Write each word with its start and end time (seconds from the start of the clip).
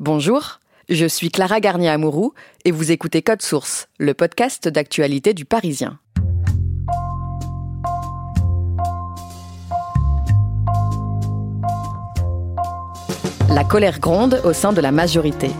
Bonjour, 0.00 0.58
je 0.88 1.06
suis 1.06 1.30
Clara 1.30 1.60
Garnier-Amouroux 1.60 2.34
et 2.64 2.72
vous 2.72 2.90
écoutez 2.90 3.22
Code 3.22 3.42
Source, 3.42 3.86
le 4.00 4.12
podcast 4.12 4.66
d'actualité 4.66 5.34
du 5.34 5.44
Parisien. 5.44 6.00
La 13.48 13.62
colère 13.62 14.00
gronde 14.00 14.40
au 14.42 14.52
sein 14.52 14.72
de 14.72 14.80
la 14.80 14.90
majorité. 14.90 15.50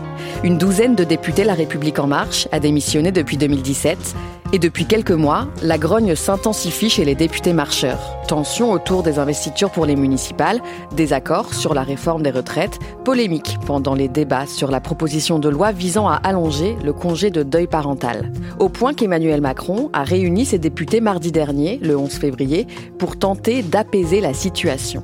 Une 0.43 0.57
douzaine 0.57 0.95
de 0.95 1.03
députés 1.03 1.43
La 1.43 1.53
République 1.53 1.97
En 1.97 2.07
Marche 2.07 2.47
a 2.51 2.59
démissionné 2.59 3.11
depuis 3.11 3.37
2017 3.37 4.15
et 4.53 4.59
depuis 4.59 4.85
quelques 4.85 5.11
mois, 5.11 5.47
la 5.63 5.77
grogne 5.77 6.15
s'intensifie 6.15 6.89
chez 6.89 7.03
les 7.03 7.15
députés 7.15 7.53
marcheurs. 7.53 8.15
Tension 8.27 8.71
autour 8.71 9.01
des 9.01 9.17
investitures 9.17 9.71
pour 9.71 9.85
les 9.85 9.95
municipales, 9.95 10.61
désaccords 10.95 11.53
sur 11.53 11.73
la 11.73 11.83
réforme 11.83 12.21
des 12.21 12.31
retraites, 12.31 12.77
polémique 13.03 13.57
pendant 13.65 13.95
les 13.95 14.07
débats 14.07 14.45
sur 14.45 14.69
la 14.69 14.81
proposition 14.81 15.39
de 15.39 15.49
loi 15.49 15.71
visant 15.71 16.07
à 16.07 16.15
allonger 16.15 16.77
le 16.83 16.93
congé 16.93 17.31
de 17.31 17.41
deuil 17.41 17.67
parental. 17.67 18.31
Au 18.59 18.69
point 18.69 18.93
qu'Emmanuel 18.93 19.41
Macron 19.41 19.89
a 19.93 20.03
réuni 20.03 20.45
ses 20.45 20.59
députés 20.59 21.01
mardi 21.01 21.31
dernier, 21.31 21.79
le 21.81 21.97
11 21.97 22.11
février, 22.11 22.67
pour 22.99 23.17
tenter 23.17 23.63
d'apaiser 23.63 24.21
la 24.21 24.33
situation. 24.33 25.01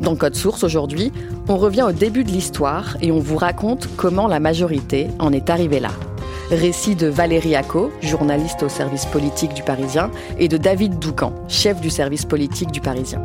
Dans 0.00 0.14
Code 0.14 0.36
Source 0.36 0.62
aujourd'hui, 0.62 1.12
on 1.48 1.56
revient 1.56 1.82
au 1.82 1.92
début 1.92 2.22
de 2.22 2.30
l'histoire 2.30 2.96
et 3.00 3.10
on 3.10 3.18
vous 3.18 3.36
raconte 3.36 3.88
comment 3.96 4.28
la 4.28 4.38
majorité 4.38 5.08
en 5.18 5.32
est 5.32 5.50
arrivée 5.50 5.80
là. 5.80 5.90
Récit 6.50 6.94
de 6.94 7.08
Valérie 7.08 7.56
Acco, 7.56 7.90
journaliste 8.00 8.62
au 8.62 8.68
service 8.68 9.06
politique 9.06 9.54
du 9.54 9.62
Parisien, 9.62 10.10
et 10.38 10.48
de 10.48 10.56
David 10.56 10.98
Doucan, 10.98 11.34
chef 11.48 11.80
du 11.80 11.90
service 11.90 12.24
politique 12.24 12.70
du 12.70 12.80
Parisien. 12.80 13.20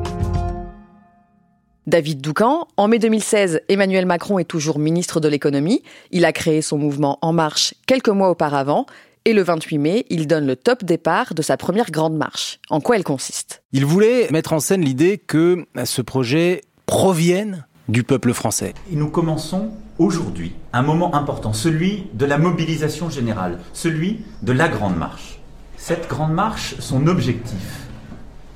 David 1.86 2.22
Doucan, 2.22 2.68
en 2.76 2.88
mai 2.88 2.98
2016, 2.98 3.62
Emmanuel 3.70 4.06
Macron 4.06 4.40
est 4.40 4.46
toujours 4.46 4.80
ministre 4.80 5.20
de 5.20 5.28
l'économie. 5.28 5.84
Il 6.12 6.26
a 6.26 6.32
créé 6.32 6.62
son 6.62 6.78
mouvement 6.78 7.20
En 7.22 7.34
Marche 7.34 7.76
quelques 7.86 8.10
mois 8.10 8.30
auparavant. 8.30 8.88
Et 9.26 9.32
le 9.32 9.42
28 9.42 9.78
mai, 9.78 10.06
il 10.10 10.28
donne 10.28 10.46
le 10.46 10.58
top 10.58 10.84
départ 10.84 11.34
de 11.34 11.42
sa 11.42 11.56
première 11.56 11.92
grande 11.92 12.18
marche. 12.18 12.60
En 12.70 12.82
quoi 12.82 12.98
elle 12.98 13.06
consiste? 13.06 13.64
Il 13.72 13.86
voulait 13.86 14.28
mettre 14.32 14.52
en 14.52 14.60
scène 14.60 14.82
l'idée 14.82 15.18
que 15.18 15.66
ce 15.86 16.02
projet 16.02 16.62
provienne 16.88 17.66
du 17.88 18.04
peuple 18.04 18.34
français. 18.34 18.74
Et 18.92 18.98
nous 18.98 19.10
commençons 19.10 19.72
aujourd'hui 19.98 20.52
un 20.74 20.82
moment 20.82 21.16
important, 21.16 21.54
celui 21.54 22.08
de 22.14 22.26
la 22.26 22.38
mobilisation 22.38 23.10
générale, 23.10 23.60
celui 23.72 24.26
de 24.42 24.52
la 24.52 24.68
grande 24.68 24.98
marche. 24.98 25.40
Cette 25.78 26.10
grande 26.10 26.34
marche, 26.34 26.76
son 26.80 27.08
objectif, 27.08 27.88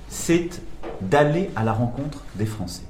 c'est 0.10 0.50
d'aller 1.00 1.50
à 1.56 1.64
la 1.64 1.72
rencontre 1.72 2.26
des 2.36 2.46
Français. 2.46 2.84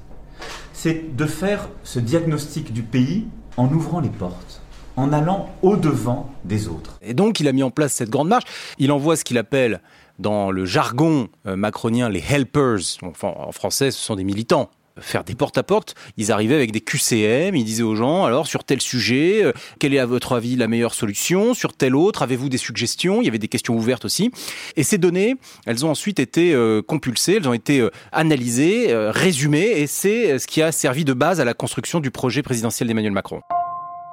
C'est 0.72 1.14
de 1.14 1.26
faire 1.26 1.68
ce 1.84 2.00
diagnostic 2.00 2.72
du 2.72 2.82
pays 2.82 3.28
en 3.56 3.72
ouvrant 3.72 4.00
les 4.00 4.08
portes 4.08 4.62
en 4.98 5.12
allant 5.12 5.48
au-devant 5.62 6.28
des 6.44 6.66
autres. 6.66 6.98
Et 7.02 7.14
donc, 7.14 7.38
il 7.38 7.46
a 7.46 7.52
mis 7.52 7.62
en 7.62 7.70
place 7.70 7.92
cette 7.92 8.10
grande 8.10 8.28
marche. 8.28 8.44
Il 8.78 8.90
envoie 8.90 9.16
ce 9.16 9.22
qu'il 9.22 9.38
appelle, 9.38 9.80
dans 10.18 10.50
le 10.50 10.64
jargon 10.64 11.28
euh, 11.46 11.54
macronien, 11.54 12.08
les 12.08 12.22
helpers. 12.28 12.80
En 13.22 13.52
français, 13.52 13.92
ce 13.92 14.00
sont 14.00 14.16
des 14.16 14.24
militants 14.24 14.70
faire 15.00 15.22
des 15.22 15.36
porte-à-porte. 15.36 15.94
Ils 16.16 16.32
arrivaient 16.32 16.56
avec 16.56 16.72
des 16.72 16.80
QCM, 16.80 17.54
ils 17.54 17.62
disaient 17.62 17.84
aux 17.84 17.94
gens, 17.94 18.24
alors 18.24 18.48
sur 18.48 18.64
tel 18.64 18.80
sujet, 18.80 19.44
euh, 19.44 19.52
quelle 19.78 19.94
est 19.94 20.00
à 20.00 20.06
votre 20.06 20.32
avis 20.32 20.56
la 20.56 20.66
meilleure 20.66 20.92
solution? 20.92 21.54
Sur 21.54 21.72
tel 21.72 21.94
autre, 21.94 22.22
avez-vous 22.22 22.48
des 22.48 22.58
suggestions? 22.58 23.22
Il 23.22 23.26
y 23.26 23.28
avait 23.28 23.38
des 23.38 23.46
questions 23.46 23.76
ouvertes 23.76 24.04
aussi. 24.04 24.32
Et 24.74 24.82
ces 24.82 24.98
données, 24.98 25.36
elles 25.66 25.86
ont 25.86 25.90
ensuite 25.90 26.18
été 26.18 26.52
euh, 26.52 26.82
compulsées, 26.82 27.36
elles 27.36 27.48
ont 27.48 27.52
été 27.52 27.88
analysées, 28.10 28.88
résumées, 28.92 29.70
et 29.76 29.86
c'est 29.86 30.40
ce 30.40 30.48
qui 30.48 30.62
a 30.62 30.72
servi 30.72 31.04
de 31.04 31.12
base 31.12 31.40
à 31.40 31.44
la 31.44 31.54
construction 31.54 32.00
du 32.00 32.10
projet 32.10 32.42
présidentiel 32.42 32.88
d'Emmanuel 32.88 33.12
Macron. 33.12 33.40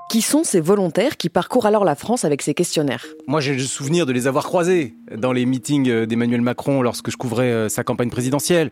Qui 0.09 0.21
sont 0.21 0.43
ces 0.43 0.61
volontaires 0.61 1.17
qui 1.17 1.29
parcourent 1.29 1.65
alors 1.65 1.83
la 1.83 1.95
France 1.95 2.25
avec 2.25 2.41
ces 2.41 2.53
questionnaires 2.53 3.05
Moi, 3.27 3.41
j'ai 3.41 3.53
le 3.53 3.59
souvenir 3.63 4.05
de 4.05 4.13
les 4.13 4.27
avoir 4.27 4.45
croisés 4.45 4.95
dans 5.15 5.33
les 5.33 5.45
meetings 5.45 6.05
d'Emmanuel 6.05 6.41
Macron 6.41 6.81
lorsque 6.81 7.09
je 7.09 7.17
couvrais 7.17 7.51
euh, 7.51 7.69
sa 7.69 7.83
campagne 7.83 8.09
présidentielle. 8.09 8.69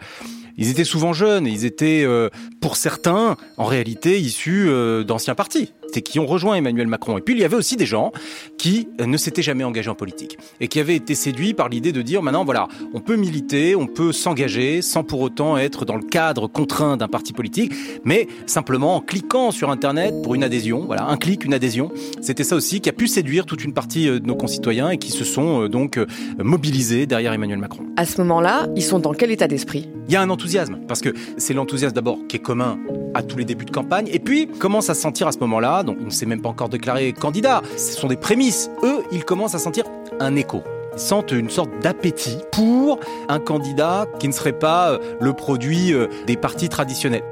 Ils 0.58 0.70
étaient 0.70 0.84
souvent 0.84 1.14
jeunes 1.14 1.48
et 1.48 1.50
ils 1.50 1.66
étaient, 1.66 2.04
euh, 2.06 2.30
pour 2.62 2.76
certains, 2.78 3.38
en 3.58 3.66
réalité, 3.66 4.20
issus 4.20 4.68
euh, 4.70 5.04
d'anciens 5.04 5.36
partis 5.36 5.74
et 5.98 6.02
qui 6.02 6.20
ont 6.20 6.26
rejoint 6.26 6.56
Emmanuel 6.56 6.88
Macron. 6.88 7.18
Et 7.18 7.22
puis 7.22 7.34
il 7.36 7.40
y 7.40 7.44
avait 7.44 7.56
aussi 7.56 7.76
des 7.76 7.86
gens 7.86 8.12
qui 8.58 8.88
ne 9.00 9.18
s'étaient 9.18 9.42
jamais 9.42 9.64
engagés 9.64 9.90
en 9.90 9.96
politique 9.96 10.38
et 10.60 10.68
qui 10.68 10.80
avaient 10.80 10.96
été 10.96 11.16
séduits 11.16 11.54
par 11.54 11.70
l'idée 11.70 11.92
de 11.92 12.02
dire 12.02 12.22
maintenant 12.22 12.46
voilà, 12.46 12.68
on 12.94 13.00
peut 13.00 13.16
militer, 13.16 13.76
on 13.76 13.88
peut 13.88 14.12
s'engager 14.12 14.82
sans 14.82 15.04
pour 15.04 15.22
autant 15.22 15.58
être 15.58 15.86
dans 15.86 15.96
le 15.96 16.04
cadre 16.04 16.48
contraint 16.48 16.98
d'un 16.98 17.08
parti 17.08 17.34
politique, 17.34 17.74
mais 18.04 18.28
simplement 18.46 18.96
en 18.96 19.02
cliquant 19.02 19.52
sur 19.52 19.70
internet 19.70 20.14
pour 20.24 20.36
une 20.36 20.44
adhésion, 20.44 20.86
voilà, 20.86 21.06
un 21.06 21.18
clic, 21.18 21.46
une 21.46 21.54
adhésion. 21.54 21.92
C'était 22.22 22.44
ça 22.44 22.56
aussi 22.56 22.82
qui 22.82 22.90
a 22.90 22.94
pu 22.94 23.08
séduire 23.08 23.46
toute 23.46 23.64
une 23.64 23.74
partie 23.74 24.06
de 24.06 24.20
nos 24.20 24.36
concitoyens 24.36 24.90
et 24.90 24.98
qui 24.98 25.12
se 25.12 25.24
sont 25.24 25.68
donc 25.68 26.00
mobilisés 26.38 27.06
derrière 27.06 27.34
Emmanuel 27.34 27.60
Macron. 27.60 27.84
À 27.98 28.06
ce 28.06 28.22
moment-là, 28.22 28.68
ils 28.76 28.84
sont 28.84 29.00
dans 29.00 29.14
quel 29.14 29.32
état 29.32 29.48
d'esprit? 29.48 29.90
Il 30.08 30.14
y 30.14 30.16
a 30.16 30.22
un 30.22 30.30
enthousiasme 30.30 30.80
parce 30.88 31.02
que 31.02 31.14
c'est 31.38 31.54
l'enthousiasme 31.54 31.94
d'abord 31.94 32.20
qui 32.28 32.38
est 32.38 32.42
commun 32.42 32.78
à 33.14 33.24
tous 33.24 33.38
les 33.38 33.46
débuts 33.46 33.66
de 33.66 33.72
campagne 33.72 34.10
et 34.12 34.20
puis 34.20 34.48
commence 34.48 34.90
à 34.90 34.94
sentir 34.94 35.28
à 35.28 35.32
ce 35.32 35.40
moment-là? 35.40 35.83
Donc 35.84 35.98
il 36.00 36.06
ne 36.06 36.12
s'est 36.12 36.26
même 36.26 36.42
pas 36.42 36.50
encore 36.50 36.70
déclaré 36.70 37.14
candidat. 37.14 37.62
Ce 37.78 37.94
sont 37.94 38.08
des 38.08 38.18
prémices. 38.18 38.70
Eux, 38.84 39.04
ils 39.12 39.26
commencent 39.26 39.56
à 39.56 39.60
sentir 39.60 39.86
un 40.20 40.36
écho. 40.36 40.64
Ils 40.94 41.00
sentent 41.00 41.32
une 41.32 41.50
sorte 41.50 41.70
d'appétit 41.82 42.38
pour 42.52 43.00
un 43.30 43.40
candidat 43.40 44.06
qui 44.20 44.28
ne 44.28 44.34
serait 44.34 44.58
pas 44.58 45.00
le 45.20 45.34
produit 45.34 45.94
des 46.28 46.38
partis 46.38 46.70
traditionnels. 46.70 47.24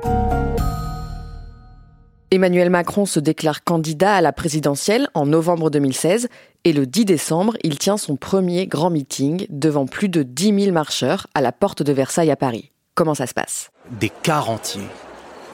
Emmanuel 2.34 2.69
Macron 2.69 3.06
se 3.06 3.19
déclare 3.19 3.62
candidat 3.66 4.16
à 4.16 4.22
la 4.22 4.31
présidentielle 4.31 5.09
en 5.13 5.25
novembre 5.25 5.69
2016 5.69 6.29
et 6.63 6.72
le 6.72 6.88
10 6.88 7.03
décembre, 7.03 7.57
il 7.62 7.78
tient 7.78 7.97
son 7.97 8.16
premier 8.16 8.68
grand 8.68 8.89
meeting 8.89 9.45
devant 9.50 9.85
plus 9.85 10.07
de 10.07 10.23
10 10.23 10.63
000 10.63 10.72
marcheurs 10.72 11.28
à 11.33 11.41
la 11.41 11.51
porte 11.51 11.83
de 11.83 11.91
Versailles 11.91 12.31
à 12.31 12.38
Paris. 12.38 12.72
Comment 12.95 13.16
ça 13.16 13.28
se 13.28 13.33
passe? 13.33 13.72
Des 14.00 14.09
quarts 14.09 14.50
entiers 14.50 14.88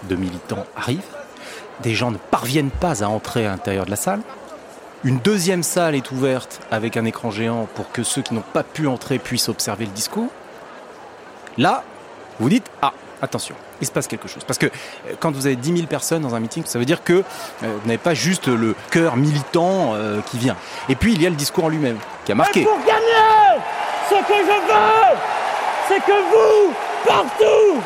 de 0.07 0.15
militants 0.15 0.67
arrivent 0.75 1.01
des 1.81 1.93
gens 1.93 2.11
ne 2.11 2.17
parviennent 2.17 2.71
pas 2.71 3.03
à 3.03 3.07
entrer 3.07 3.45
à 3.45 3.51
l'intérieur 3.51 3.85
de 3.85 3.91
la 3.91 3.97
salle. 3.97 4.21
Une 5.03 5.19
deuxième 5.19 5.63
salle 5.63 5.95
est 5.95 6.11
ouverte 6.11 6.59
avec 6.71 6.97
un 6.97 7.05
écran 7.05 7.29
géant 7.29 7.67
pour 7.75 7.91
que 7.91 8.03
ceux 8.03 8.21
qui 8.21 8.33
n'ont 8.33 8.41
pas 8.41 8.63
pu 8.63 8.87
entrer 8.87 9.19
puissent 9.19 9.49
observer 9.49 9.85
le 9.85 9.91
discours. 9.91 10.29
Là, 11.57 11.83
vous 12.39 12.49
dites, 12.49 12.65
ah, 12.81 12.93
attention, 13.21 13.55
il 13.79 13.87
se 13.87 13.91
passe 13.91 14.07
quelque 14.07 14.27
chose. 14.27 14.43
Parce 14.43 14.57
que 14.57 14.67
quand 15.19 15.31
vous 15.31 15.45
avez 15.45 15.55
10 15.55 15.75
000 15.75 15.87
personnes 15.87 16.23
dans 16.23 16.33
un 16.35 16.39
meeting, 16.39 16.63
ça 16.65 16.79
veut 16.79 16.85
dire 16.85 17.03
que 17.03 17.23
vous 17.61 17.85
n'avez 17.85 17.99
pas 17.99 18.15
juste 18.15 18.47
le 18.47 18.75
cœur 18.89 19.17
militant 19.17 19.93
qui 20.25 20.39
vient. 20.39 20.55
Et 20.89 20.95
puis, 20.95 21.13
il 21.13 21.21
y 21.21 21.27
a 21.27 21.29
le 21.29 21.35
discours 21.35 21.65
en 21.65 21.69
lui-même, 21.69 21.97
qui 22.25 22.31
a 22.31 22.35
marqué. 22.35 22.61
Et 22.61 22.65
pour 22.65 22.79
gagner, 22.79 23.61
ce 24.09 24.15
que 24.15 24.33
je 24.33 24.67
veux, 24.67 25.17
c'est 25.87 25.99
que 25.99 26.11
vous, 26.11 26.73
partout, 27.07 27.81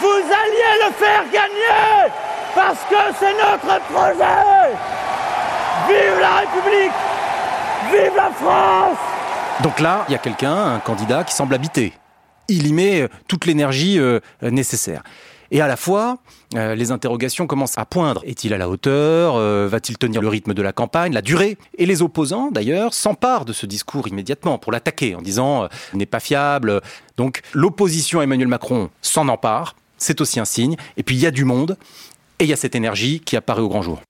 vous 0.00 0.06
alliez 0.08 0.86
le 0.86 0.92
faire 0.94 1.24
gagner 1.30 2.10
parce 2.54 2.80
que 2.90 2.96
c'est 3.18 3.34
notre 3.34 3.80
projet 3.84 4.76
Vive 5.88 6.20
la 6.20 6.36
République 6.36 6.92
Vive 7.90 8.16
la 8.16 8.30
France 8.30 8.98
Donc 9.62 9.80
là, 9.80 10.04
il 10.08 10.12
y 10.12 10.14
a 10.14 10.18
quelqu'un, 10.18 10.74
un 10.74 10.78
candidat, 10.78 11.24
qui 11.24 11.34
semble 11.34 11.54
habiter. 11.54 11.92
Il 12.48 12.66
y 12.66 12.72
met 12.72 13.08
toute 13.28 13.46
l'énergie 13.46 14.00
nécessaire. 14.42 15.02
Et 15.52 15.60
à 15.60 15.66
la 15.66 15.76
fois, 15.76 16.16
euh, 16.54 16.74
les 16.74 16.92
interrogations 16.92 17.46
commencent 17.46 17.76
à 17.76 17.84
poindre. 17.84 18.22
Est-il 18.24 18.54
à 18.54 18.58
la 18.58 18.70
hauteur? 18.70 19.34
Euh, 19.36 19.68
Va-t-il 19.70 19.98
tenir 19.98 20.22
le 20.22 20.28
rythme 20.28 20.54
de 20.54 20.62
la 20.62 20.72
campagne? 20.72 21.12
La 21.12 21.20
durée? 21.20 21.58
Et 21.76 21.84
les 21.84 22.00
opposants, 22.00 22.50
d'ailleurs, 22.50 22.94
s'emparent 22.94 23.44
de 23.44 23.52
ce 23.52 23.66
discours 23.66 24.08
immédiatement 24.08 24.56
pour 24.56 24.72
l'attaquer 24.72 25.14
en 25.14 25.20
disant 25.20 25.64
euh, 25.64 25.68
n'est 25.92 26.06
pas 26.06 26.20
fiable. 26.20 26.80
Donc 27.18 27.42
l'opposition 27.52 28.20
à 28.20 28.24
Emmanuel 28.24 28.48
Macron 28.48 28.88
s'en 29.02 29.28
empare. 29.28 29.76
C'est 29.98 30.22
aussi 30.22 30.40
un 30.40 30.46
signe. 30.46 30.76
Et 30.96 31.02
puis 31.02 31.16
il 31.16 31.20
y 31.20 31.26
a 31.26 31.30
du 31.30 31.44
monde 31.44 31.76
et 32.42 32.44
il 32.44 32.48
y 32.48 32.52
a 32.52 32.56
cette 32.56 32.74
énergie 32.74 33.20
qui 33.20 33.36
apparaît 33.36 33.62
au 33.62 33.68
grand 33.68 33.82
jour. 33.82 34.02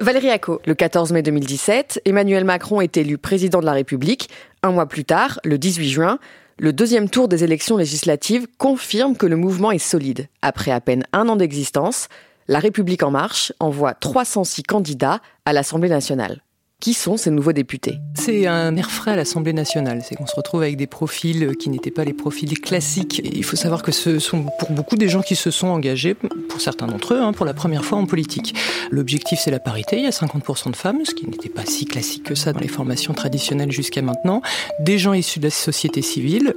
Valérie 0.00 0.30
Acco, 0.30 0.58
le 0.64 0.74
14 0.74 1.12
mai 1.12 1.22
2017, 1.22 2.00
Emmanuel 2.06 2.46
Macron 2.46 2.80
est 2.80 2.96
élu 2.96 3.18
président 3.18 3.60
de 3.60 3.66
la 3.66 3.72
République. 3.72 4.30
Un 4.62 4.70
mois 4.70 4.86
plus 4.86 5.04
tard, 5.04 5.38
le 5.44 5.58
18 5.58 5.90
juin, 5.90 6.18
le 6.58 6.72
deuxième 6.72 7.10
tour 7.10 7.28
des 7.28 7.44
élections 7.44 7.76
législatives 7.76 8.46
confirme 8.56 9.18
que 9.18 9.26
le 9.26 9.36
mouvement 9.36 9.70
est 9.70 9.76
solide. 9.76 10.28
Après 10.40 10.70
à 10.70 10.80
peine 10.80 11.04
un 11.12 11.28
an 11.28 11.36
d'existence, 11.36 12.08
La 12.48 12.58
République 12.58 13.02
en 13.02 13.10
marche 13.10 13.52
envoie 13.60 13.92
306 13.92 14.62
candidats 14.62 15.20
à 15.44 15.52
l'Assemblée 15.52 15.90
nationale. 15.90 16.40
Qui 16.82 16.94
sont 16.94 17.16
ces 17.16 17.30
nouveaux 17.30 17.52
députés? 17.52 18.00
C'est 18.14 18.48
un 18.48 18.74
air 18.74 18.90
frais 18.90 19.12
à 19.12 19.16
l'Assemblée 19.16 19.52
nationale. 19.52 20.02
C'est 20.04 20.16
qu'on 20.16 20.26
se 20.26 20.34
retrouve 20.34 20.62
avec 20.62 20.76
des 20.76 20.88
profils 20.88 21.56
qui 21.56 21.70
n'étaient 21.70 21.92
pas 21.92 22.02
les 22.02 22.12
profils 22.12 22.60
classiques. 22.60 23.22
Il 23.24 23.44
faut 23.44 23.54
savoir 23.54 23.84
que 23.84 23.92
ce 23.92 24.18
sont 24.18 24.46
pour 24.58 24.72
beaucoup 24.72 24.96
des 24.96 25.08
gens 25.08 25.22
qui 25.22 25.36
se 25.36 25.52
sont 25.52 25.68
engagés, 25.68 26.14
pour 26.14 26.60
certains 26.60 26.88
d'entre 26.88 27.14
eux, 27.14 27.20
hein, 27.20 27.32
pour 27.32 27.46
la 27.46 27.54
première 27.54 27.84
fois 27.84 27.98
en 27.98 28.06
politique. 28.06 28.56
L'objectif, 28.90 29.38
c'est 29.38 29.52
la 29.52 29.60
parité. 29.60 29.98
Il 29.98 30.02
y 30.02 30.08
a 30.08 30.10
50% 30.10 30.72
de 30.72 30.76
femmes, 30.76 31.04
ce 31.04 31.14
qui 31.14 31.24
n'était 31.28 31.48
pas 31.48 31.64
si 31.64 31.84
classique 31.84 32.24
que 32.24 32.34
ça 32.34 32.52
dans 32.52 32.58
les 32.58 32.66
formations 32.66 33.14
traditionnelles 33.14 33.70
jusqu'à 33.70 34.02
maintenant. 34.02 34.42
Des 34.80 34.98
gens 34.98 35.12
issus 35.12 35.38
de 35.38 35.44
la 35.44 35.50
société 35.50 36.02
civile. 36.02 36.52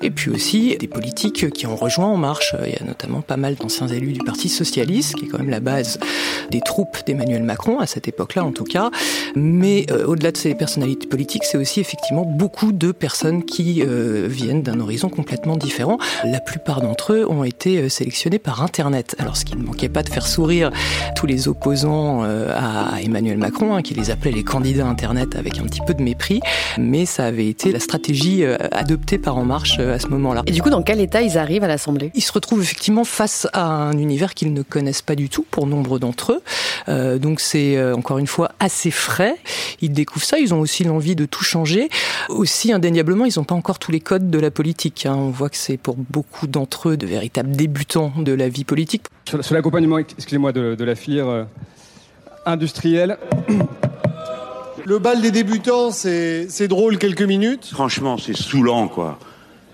Et 0.00 0.10
puis 0.10 0.30
aussi 0.30 0.74
des 0.78 0.88
politiques 0.88 1.50
qui 1.52 1.66
ont 1.66 1.76
rejoint 1.76 2.06
En 2.06 2.16
Marche. 2.16 2.56
Il 2.64 2.72
y 2.72 2.82
a 2.82 2.84
notamment 2.86 3.20
pas 3.20 3.36
mal 3.36 3.56
d'anciens 3.56 3.88
élus 3.88 4.14
du 4.14 4.20
Parti 4.20 4.48
Socialiste, 4.48 5.16
qui 5.16 5.26
est 5.26 5.28
quand 5.28 5.38
même 5.38 5.50
la 5.50 5.60
base 5.60 5.98
des 6.50 6.62
troupes 6.62 6.96
d'Emmanuel 7.06 7.42
Macron, 7.42 7.78
à 7.78 7.86
cette 7.86 8.08
époque-là 8.08 8.42
en 8.42 8.52
tout 8.52 8.64
cas. 8.64 8.90
Mais 9.36 9.84
euh, 9.90 10.06
au-delà 10.06 10.32
de 10.32 10.36
ces 10.38 10.54
personnalités 10.54 11.06
politiques, 11.06 11.44
c'est 11.44 11.58
aussi 11.58 11.78
effectivement 11.78 12.24
beaucoup 12.24 12.72
de 12.72 12.90
personnes 12.90 13.44
qui 13.44 13.82
euh, 13.86 14.26
viennent 14.28 14.62
d'un 14.62 14.80
horizon 14.80 15.10
complètement 15.10 15.56
différent. 15.56 15.98
La 16.24 16.40
plupart 16.40 16.80
d'entre 16.80 17.12
eux 17.12 17.30
ont 17.30 17.44
été 17.44 17.76
euh, 17.76 17.88
sélectionnés 17.90 18.38
par 18.38 18.62
Internet. 18.62 19.14
Alors 19.18 19.36
ce 19.36 19.44
qui 19.44 19.54
ne 19.54 19.62
manquait 19.62 19.90
pas 19.90 20.02
de 20.02 20.08
faire 20.08 20.26
sourire 20.26 20.70
tous 21.14 21.26
les 21.26 21.48
opposants 21.48 22.22
à 22.22 23.00
Emmanuel 23.02 23.36
Macron, 23.36 23.74
hein, 23.74 23.82
qui 23.82 23.92
les 23.92 24.10
appelait 24.10 24.30
les 24.30 24.42
candidats 24.42 24.86
Internet 24.86 25.36
avec 25.36 25.58
un 25.58 25.64
petit 25.64 25.80
peu 25.86 25.92
de 25.92 26.02
mépris, 26.02 26.40
mais 26.78 27.04
ça 27.04 27.26
avait 27.26 27.48
été 27.48 27.72
la 27.72 27.80
stratégie 27.80 28.44
adoptée 28.44 29.18
par 29.18 29.36
En 29.36 29.44
Marche 29.44 29.78
à 29.78 29.98
ce 29.98 30.06
moment-là. 30.08 30.42
Et 30.46 30.52
du 30.52 30.62
coup, 30.62 30.70
dans 30.70 30.82
quel 30.82 31.00
état 31.00 31.20
ils 31.20 31.36
arrivent 31.36 31.64
à 31.64 31.68
l'Assemblée? 31.68 32.10
Ils 32.14 32.22
se 32.22 32.32
retrouvent 32.32 32.62
effectivement 32.62 33.04
face 33.04 33.46
à 33.52 33.66
un 33.66 33.98
univers 33.98 34.34
qu'ils 34.34 34.52
ne 34.52 34.62
connaissent 34.62 35.02
pas 35.02 35.14
du 35.14 35.28
tout 35.28 35.44
pour 35.50 35.66
nombre 35.66 35.98
d'entre 35.98 36.40
eux. 36.88 37.18
donc 37.18 37.40
c'est 37.40 37.92
encore 37.92 38.18
une 38.18 38.26
fois 38.26 38.52
assez 38.60 38.90
frais. 38.90 39.25
Ils 39.80 39.92
découvrent 39.92 40.24
ça, 40.24 40.38
ils 40.38 40.54
ont 40.54 40.60
aussi 40.60 40.84
l'envie 40.84 41.16
de 41.16 41.26
tout 41.26 41.44
changer. 41.44 41.88
Aussi, 42.28 42.72
indéniablement, 42.72 43.24
ils 43.24 43.38
n'ont 43.38 43.44
pas 43.44 43.54
encore 43.54 43.78
tous 43.78 43.92
les 43.92 44.00
codes 44.00 44.30
de 44.30 44.38
la 44.38 44.50
politique. 44.50 45.06
Hein. 45.06 45.14
On 45.16 45.30
voit 45.30 45.48
que 45.48 45.56
c'est 45.56 45.76
pour 45.76 45.96
beaucoup 45.96 46.46
d'entre 46.46 46.90
eux 46.90 46.96
de 46.96 47.06
véritables 47.06 47.50
débutants 47.50 48.12
de 48.18 48.32
la 48.32 48.48
vie 48.48 48.64
politique. 48.64 49.04
Sur, 49.28 49.54
l'accompagnement, 49.54 49.98
excusez-moi, 49.98 50.52
de, 50.52 50.84
la 50.84 50.94
filière 50.94 51.28
euh, 51.28 51.44
industrielle. 52.44 53.18
Le 54.84 54.98
bal 54.98 55.20
des 55.20 55.32
débutants, 55.32 55.90
c'est 55.90 56.68
drôle 56.68 56.98
quelques 56.98 57.22
minutes. 57.22 57.66
Franchement, 57.72 58.18
c'est 58.18 58.36
saoulant, 58.36 58.88
quoi. 58.88 59.18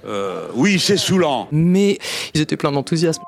Euh, 0.04 0.48
oui, 0.54 0.78
c'est 0.78 0.96
saoulant. 0.96 1.48
Mais 1.52 1.98
ils 2.34 2.40
étaient 2.40 2.56
pleins 2.56 2.72
d'enthousiasme. 2.72 3.22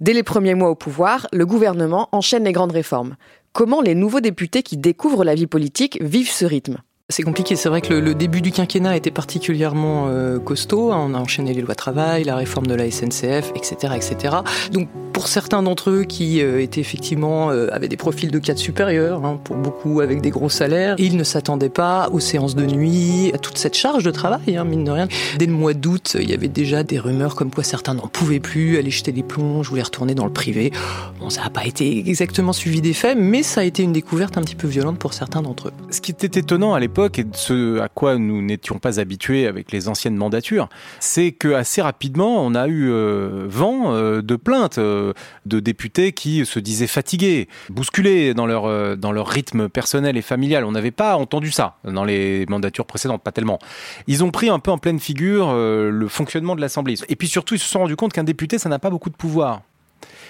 Dès 0.00 0.12
les 0.12 0.22
premiers 0.22 0.54
mois 0.54 0.70
au 0.70 0.74
pouvoir, 0.76 1.26
le 1.32 1.44
gouvernement 1.44 2.08
enchaîne 2.12 2.44
les 2.44 2.52
grandes 2.52 2.72
réformes. 2.72 3.16
Comment 3.58 3.80
les 3.80 3.96
nouveaux 3.96 4.20
députés 4.20 4.62
qui 4.62 4.76
découvrent 4.76 5.24
la 5.24 5.34
vie 5.34 5.48
politique 5.48 6.00
vivent 6.00 6.30
ce 6.30 6.44
rythme 6.44 6.76
c'est 7.10 7.22
compliqué. 7.22 7.56
C'est 7.56 7.70
vrai 7.70 7.80
que 7.80 7.94
le, 7.94 8.14
début 8.14 8.42
du 8.42 8.52
quinquennat 8.52 8.94
était 8.94 9.10
particulièrement 9.10 10.08
euh, 10.08 10.38
costaud. 10.38 10.92
On 10.92 11.14
a 11.14 11.18
enchaîné 11.18 11.54
les 11.54 11.62
lois 11.62 11.74
travail, 11.74 12.24
la 12.24 12.36
réforme 12.36 12.66
de 12.66 12.74
la 12.74 12.90
SNCF, 12.90 13.50
etc., 13.56 13.94
etc. 13.96 14.36
Donc, 14.72 14.88
pour 15.14 15.26
certains 15.26 15.62
d'entre 15.62 15.88
eux 15.88 16.04
qui 16.04 16.42
euh, 16.42 16.62
étaient 16.62 16.82
effectivement 16.82 17.50
euh, 17.50 17.68
avaient 17.72 17.88
des 17.88 17.96
profils 17.96 18.30
de 18.30 18.38
cadre 18.38 18.58
supérieurs, 18.58 19.24
hein, 19.24 19.40
pour 19.42 19.56
beaucoup 19.56 20.00
avec 20.00 20.20
des 20.20 20.28
gros 20.28 20.50
salaires, 20.50 20.96
ils 20.98 21.16
ne 21.16 21.24
s'attendaient 21.24 21.70
pas 21.70 22.10
aux 22.12 22.20
séances 22.20 22.54
de 22.54 22.66
nuit, 22.66 23.32
à 23.32 23.38
toute 23.38 23.56
cette 23.56 23.74
charge 23.74 24.04
de 24.04 24.10
travail, 24.10 24.56
hein, 24.58 24.64
mine 24.64 24.84
de 24.84 24.90
rien. 24.90 25.08
Dès 25.38 25.46
le 25.46 25.52
mois 25.52 25.72
d'août, 25.72 26.14
il 26.20 26.28
y 26.28 26.34
avait 26.34 26.48
déjà 26.48 26.82
des 26.82 26.98
rumeurs 26.98 27.36
comme 27.36 27.50
quoi 27.50 27.64
certains 27.64 27.94
n'en 27.94 28.06
pouvaient 28.06 28.38
plus, 28.38 28.76
aller 28.76 28.90
jeter 28.90 29.12
des 29.12 29.22
plonges, 29.22 29.70
voulaient 29.70 29.82
retourner 29.82 30.14
dans 30.14 30.26
le 30.26 30.32
privé. 30.32 30.72
Bon, 31.20 31.30
ça 31.30 31.42
n'a 31.42 31.50
pas 31.50 31.64
été 31.64 32.06
exactement 32.06 32.52
suivi 32.52 32.82
des 32.82 32.92
faits, 32.92 33.16
mais 33.18 33.42
ça 33.42 33.62
a 33.62 33.64
été 33.64 33.82
une 33.82 33.92
découverte 33.92 34.36
un 34.36 34.42
petit 34.42 34.56
peu 34.56 34.68
violente 34.68 34.98
pour 34.98 35.14
certains 35.14 35.40
d'entre 35.40 35.68
eux. 35.68 35.72
Ce 35.90 36.02
qui 36.02 36.10
était 36.10 36.38
étonnant 36.38 36.74
à 36.74 36.80
l'époque 36.80 36.97
et 37.06 37.26
ce 37.32 37.78
à 37.80 37.88
quoi 37.88 38.18
nous 38.18 38.42
n'étions 38.42 38.78
pas 38.78 38.98
habitués 38.98 39.46
avec 39.46 39.70
les 39.70 39.88
anciennes 39.88 40.16
mandatures, 40.16 40.68
c'est 40.98 41.32
que 41.32 41.54
assez 41.54 41.80
rapidement, 41.80 42.44
on 42.44 42.54
a 42.54 42.66
eu 42.66 42.90
euh, 42.90 43.46
vent 43.48 43.94
euh, 43.94 44.20
de 44.20 44.36
plaintes 44.36 44.78
euh, 44.78 45.12
de 45.46 45.60
députés 45.60 46.12
qui 46.12 46.44
se 46.44 46.58
disaient 46.58 46.88
fatigués, 46.88 47.48
bousculés 47.70 48.34
dans 48.34 48.46
leur, 48.46 48.96
dans 48.96 49.12
leur 49.12 49.28
rythme 49.28 49.68
personnel 49.68 50.16
et 50.16 50.22
familial. 50.22 50.64
On 50.64 50.72
n'avait 50.72 50.90
pas 50.90 51.16
entendu 51.16 51.50
ça 51.50 51.76
dans 51.84 52.04
les 52.04 52.46
mandatures 52.48 52.86
précédentes, 52.86 53.22
pas 53.22 53.32
tellement. 53.32 53.58
Ils 54.06 54.24
ont 54.24 54.30
pris 54.30 54.48
un 54.48 54.58
peu 54.58 54.70
en 54.70 54.78
pleine 54.78 54.98
figure 54.98 55.54
le 55.54 56.08
fonctionnement 56.08 56.56
de 56.56 56.60
l'Assemblée. 56.60 56.94
Et 57.08 57.16
puis 57.16 57.28
surtout, 57.28 57.54
ils 57.54 57.60
se 57.60 57.68
sont 57.68 57.80
rendus 57.80 57.96
compte 57.96 58.12
qu'un 58.12 58.24
député, 58.24 58.58
ça 58.58 58.68
n'a 58.68 58.78
pas 58.78 58.90
beaucoup 58.90 59.10
de 59.10 59.16
pouvoir 59.16 59.62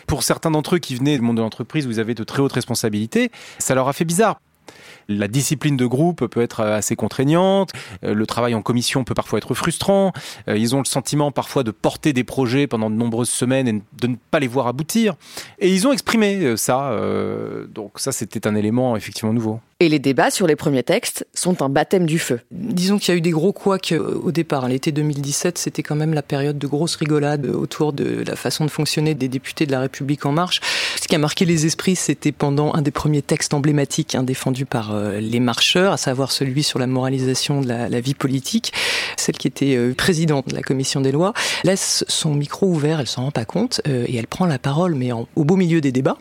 pour 0.07 0.23
certains 0.23 0.51
d'entre 0.51 0.77
eux 0.77 0.79
qui 0.79 0.95
venaient 0.95 1.17
du 1.17 1.23
monde 1.23 1.37
de 1.37 1.43
l'entreprise, 1.43 1.87
vous 1.87 1.99
avez 1.99 2.15
de 2.15 2.25
très 2.25 2.41
hautes 2.41 2.55
responsabilités, 2.55 3.31
ça 3.59 3.75
leur 3.75 3.89
a 3.89 3.93
fait 3.93 4.07
bizarre. 4.07 4.41
La 5.09 5.29
discipline 5.29 5.77
de 5.77 5.87
groupe 5.87 6.27
peut 6.27 6.43
être 6.43 6.61
assez 6.61 6.95
contraignante, 6.97 7.73
euh, 8.05 8.15
le 8.15 8.27
travail 8.27 8.55
en 8.55 8.63
commission 8.63 9.05
peut 9.05 9.15
parfois 9.15 9.39
être 9.39 9.55
frustrant, 9.55 10.13
euh, 10.49 10.57
ils 10.57 10.75
ont 10.75 10.79
le 10.79 10.85
sentiment 10.85 11.33
parfois 11.33 11.63
de 11.63 11.71
porter 11.71 12.13
des 12.13 12.25
projets 12.25 12.67
pendant 12.67 12.91
de 12.91 12.95
nombreuses 12.95 13.31
semaines 13.31 13.69
et 13.69 13.83
de 14.01 14.07
ne 14.07 14.17
pas 14.31 14.41
les 14.41 14.49
voir 14.49 14.67
aboutir. 14.67 15.15
Et 15.59 15.73
ils 15.73 15.87
ont 15.87 15.93
exprimé 15.93 16.37
euh, 16.45 16.57
ça, 16.57 16.95
donc 17.75 17.99
ça 17.99 18.13
c'était 18.13 18.47
un 18.47 18.55
élément 18.55 18.97
effectivement 18.97 19.33
nouveau. 19.33 19.61
Et 19.81 19.89
les 19.89 20.01
débats 20.01 20.33
sur 20.33 20.49
les 20.49 20.57
premiers 20.57 20.83
textes 20.83 21.25
sont 21.35 21.63
un 21.63 21.69
baptême 21.69 22.05
du 22.05 22.19
feu. 22.19 22.41
Disons 22.51 22.99
qu'il 22.99 23.15
y 23.15 23.15
a 23.15 23.19
eu 23.19 23.21
des 23.21 23.31
gros 23.31 23.53
couacs 23.53 23.95
au 23.97 24.33
départ. 24.33 24.67
L'été 24.67 24.91
2017, 24.91 25.57
c'était 25.57 25.85
quand 25.85 25.95
même 25.95 26.15
la 26.15 26.23
période 26.23 26.59
de 26.59 26.67
grosses 26.67 26.97
rigolades 26.97 27.47
autour 27.47 27.93
de 27.93 28.25
la 28.27 28.35
façon 28.35 28.65
de 28.65 28.73
fonctionner 28.73 29.15
des 29.15 29.29
députés 29.29 29.67
de 29.67 29.71
la 29.71 29.79
République 29.79 30.27
en 30.27 30.33
marche. 30.33 30.61
Ce 31.01 31.07
qui 31.07 31.15
a 31.15 31.19
marqué 31.19 31.45
les 31.45 31.65
esprits, 31.65 31.95
c'était 31.95 32.33
pendant 32.33 32.75
un 32.75 32.83
des 32.83 32.91
premiers 32.91 33.23
textes 33.23 33.55
emblématiques 33.55 34.17
hein, 34.17 34.25
défendus 34.25 34.67
par 34.67 34.93
euh, 34.93 35.21
les 35.21 35.39
marcheurs, 35.39 35.93
à 35.93 35.97
savoir 35.97 36.33
celui 36.33 36.65
sur 36.65 36.81
la 36.81 36.89
moralisation 36.89 37.61
de 37.61 37.69
la, 37.69 38.01
vie 38.01 38.15
politique. 38.15 38.73
Celle 39.17 39.39
qui 39.39 39.47
était 39.47 39.77
euh, 39.77 39.95
présidente 39.95 40.49
de 40.49 40.57
la 40.57 40.63
commission 40.63 41.01
des 41.01 41.13
lois 41.13 41.35
laisse 41.63 42.05
son 42.09 42.35
micro 42.35 42.67
ouvert, 42.67 42.99
elle 42.99 43.07
s'en 43.07 43.27
rend 43.27 43.31
pas 43.31 43.45
compte, 43.45 43.81
euh, 43.87 44.07
et 44.09 44.17
elle 44.17 44.27
prend 44.27 44.47
la 44.47 44.59
parole, 44.59 44.97
mais 44.97 45.13
au 45.13 45.45
beau 45.45 45.55
milieu 45.55 45.81
des 45.81 45.93
débats. 45.93 46.19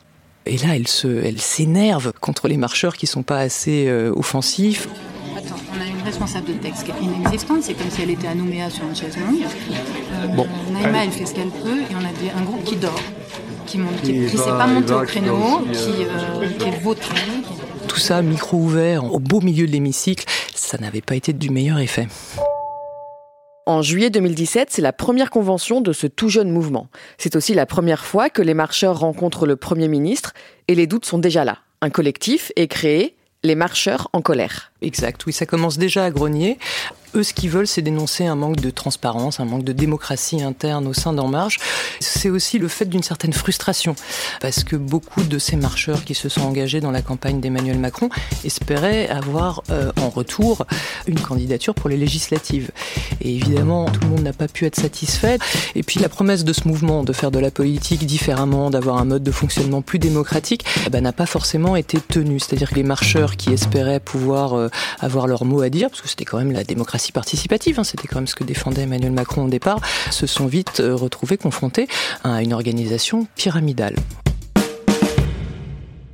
Et 0.47 0.57
là, 0.57 0.75
elle 0.75 0.87
se, 0.87 1.07
elle 1.07 1.39
s'énerve 1.39 2.13
contre 2.19 2.47
les 2.47 2.57
marcheurs 2.57 2.95
qui 2.95 3.07
sont 3.07 3.23
pas 3.23 3.39
assez 3.39 3.91
offensifs. 4.15 4.87
Attends, 5.37 5.55
on 5.75 5.81
a 5.81 5.85
une 5.85 6.03
responsable 6.03 6.47
de 6.47 6.53
texte 6.53 6.85
qui 6.85 6.91
est 6.91 7.03
inexistante, 7.03 7.63
c'est 7.63 7.73
comme 7.73 7.91
si 7.91 8.01
elle 8.01 8.09
était 8.09 8.27
à 8.27 8.35
Nouméa 8.35 8.69
sur 8.69 8.83
une 8.85 8.95
chaise 8.95 9.17
longue. 9.17 10.35
bon. 10.35 10.47
Naïma, 10.71 11.03
elle 11.03 11.11
fait 11.11 11.25
ce 11.25 11.35
qu'elle 11.35 11.49
peut, 11.49 11.79
et 11.79 11.93
on 11.93 12.03
a 12.03 12.39
un 12.39 12.43
groupe 12.43 12.63
qui 12.63 12.75
dort, 12.75 12.99
qui 13.65 13.77
ne 13.77 14.27
s'est 14.27 14.37
pas 14.37 14.67
monté 14.67 14.93
au 14.93 15.01
créneau, 15.01 15.65
qui, 15.71 16.57
qui 16.57 16.67
est 16.67 16.79
vautré. 16.81 17.15
Tout 17.87 17.99
ça, 17.99 18.21
micro 18.21 18.57
ouvert, 18.57 19.03
au 19.13 19.19
beau 19.19 19.41
milieu 19.41 19.67
de 19.67 19.71
l'hémicycle, 19.71 20.25
ça 20.55 20.77
n'avait 20.77 21.01
pas 21.01 21.15
été 21.15 21.33
du 21.33 21.49
meilleur 21.49 21.79
effet. 21.79 22.07
En 23.67 23.81
juillet 23.81 24.09
2017, 24.09 24.69
c'est 24.71 24.81
la 24.81 24.93
première 24.93 25.29
convention 25.29 25.81
de 25.81 25.91
ce 25.91 26.07
tout 26.07 26.29
jeune 26.29 26.49
mouvement. 26.49 26.87
C'est 27.17 27.35
aussi 27.35 27.53
la 27.53 27.65
première 27.65 28.05
fois 28.05 28.29
que 28.29 28.41
les 28.41 28.53
marcheurs 28.53 28.97
rencontrent 28.97 29.45
le 29.45 29.57
Premier 29.57 29.89
ministre 29.89 30.33
et 30.69 30.73
les 30.73 30.87
doutes 30.87 31.03
sont 31.03 31.17
déjà 31.17 31.43
là. 31.43 31.57
Un 31.81 31.89
collectif 31.89 32.53
est 32.55 32.69
créé, 32.69 33.17
les 33.43 33.55
marcheurs 33.55 34.07
en 34.13 34.21
colère. 34.21 34.71
Exact, 34.81 35.25
oui, 35.25 35.33
ça 35.33 35.45
commence 35.45 35.77
déjà 35.77 36.05
à 36.05 36.11
grogner. 36.11 36.57
Eux, 37.17 37.23
ce 37.23 37.33
qu'ils 37.33 37.49
veulent, 37.49 37.65
c'est 37.65 37.81
dénoncer 37.81 38.27
un 38.27 38.35
manque 38.35 38.57
de 38.57 38.69
transparence, 38.69 39.39
un 39.39 39.45
manque 39.45 39.63
de 39.63 39.73
démocratie 39.73 40.43
interne 40.43 40.85
au 40.85 40.93
sein 40.93 41.13
d'En 41.13 41.27
Marche. 41.27 41.57
C'est 41.99 42.29
aussi 42.29 42.59
le 42.59 42.67
fait 42.67 42.85
d'une 42.85 43.01
certaine 43.01 43.33
frustration, 43.33 43.95
parce 44.39 44.63
que 44.63 44.75
beaucoup 44.75 45.23
de 45.23 45.39
ces 45.39 45.55
marcheurs 45.55 46.05
qui 46.05 46.13
se 46.13 46.29
sont 46.29 46.41
engagés 46.41 46.79
dans 46.79 46.91
la 46.91 47.01
campagne 47.01 47.41
d'Emmanuel 47.41 47.79
Macron 47.79 48.09
espéraient 48.43 49.09
avoir 49.09 49.63
euh, 49.71 49.91
en 49.99 50.09
retour 50.09 50.67
une 51.07 51.19
candidature 51.19 51.73
pour 51.73 51.89
les 51.89 51.97
législatives. 51.97 52.69
Et 53.21 53.35
évidemment, 53.35 53.85
tout 53.85 54.01
le 54.01 54.09
monde 54.09 54.21
n'a 54.21 54.33
pas 54.33 54.47
pu 54.47 54.65
être 54.65 54.79
satisfait. 54.79 55.39
Et 55.73 55.81
puis 55.81 55.99
la 55.99 56.09
promesse 56.09 56.43
de 56.43 56.53
ce 56.53 56.67
mouvement 56.67 57.03
de 57.03 57.13
faire 57.13 57.31
de 57.31 57.39
la 57.39 57.49
politique 57.49 58.05
différemment, 58.05 58.69
d'avoir 58.69 58.97
un 58.97 59.05
mode 59.05 59.23
de 59.23 59.31
fonctionnement 59.31 59.81
plus 59.81 59.97
démocratique, 59.97 60.65
eh 60.85 60.91
ben, 60.91 61.01
n'a 61.01 61.13
pas 61.13 61.25
forcément 61.25 61.75
été 61.75 61.99
tenue. 61.99 62.39
C'est-à-dire 62.39 62.69
que 62.69 62.75
les 62.75 62.83
marcheurs 62.83 63.37
qui 63.37 63.49
espéraient 63.49 63.99
pouvoir 63.99 64.53
euh, 64.53 64.69
avoir 64.99 65.25
leur 65.25 65.45
mot 65.45 65.63
à 65.63 65.69
dire, 65.69 65.89
parce 65.89 66.01
que 66.01 66.09
c'était 66.09 66.25
quand 66.25 66.37
même 66.37 66.51
la 66.51 66.63
démocratie 66.63 67.06
participative, 67.11 67.79
hein, 67.79 67.83
c'était 67.83 68.07
quand 68.07 68.17
même 68.17 68.27
ce 68.27 68.35
que 68.35 68.43
défendait 68.43 68.83
Emmanuel 68.83 69.11
Macron 69.11 69.45
au 69.45 69.49
départ, 69.49 69.79
se 70.11 70.27
sont 70.27 70.47
vite 70.47 70.79
euh, 70.79 70.95
retrouvés 70.95 71.37
confrontés 71.37 71.87
à 72.23 72.41
une 72.41 72.53
organisation 72.53 73.27
pyramidale. 73.35 73.95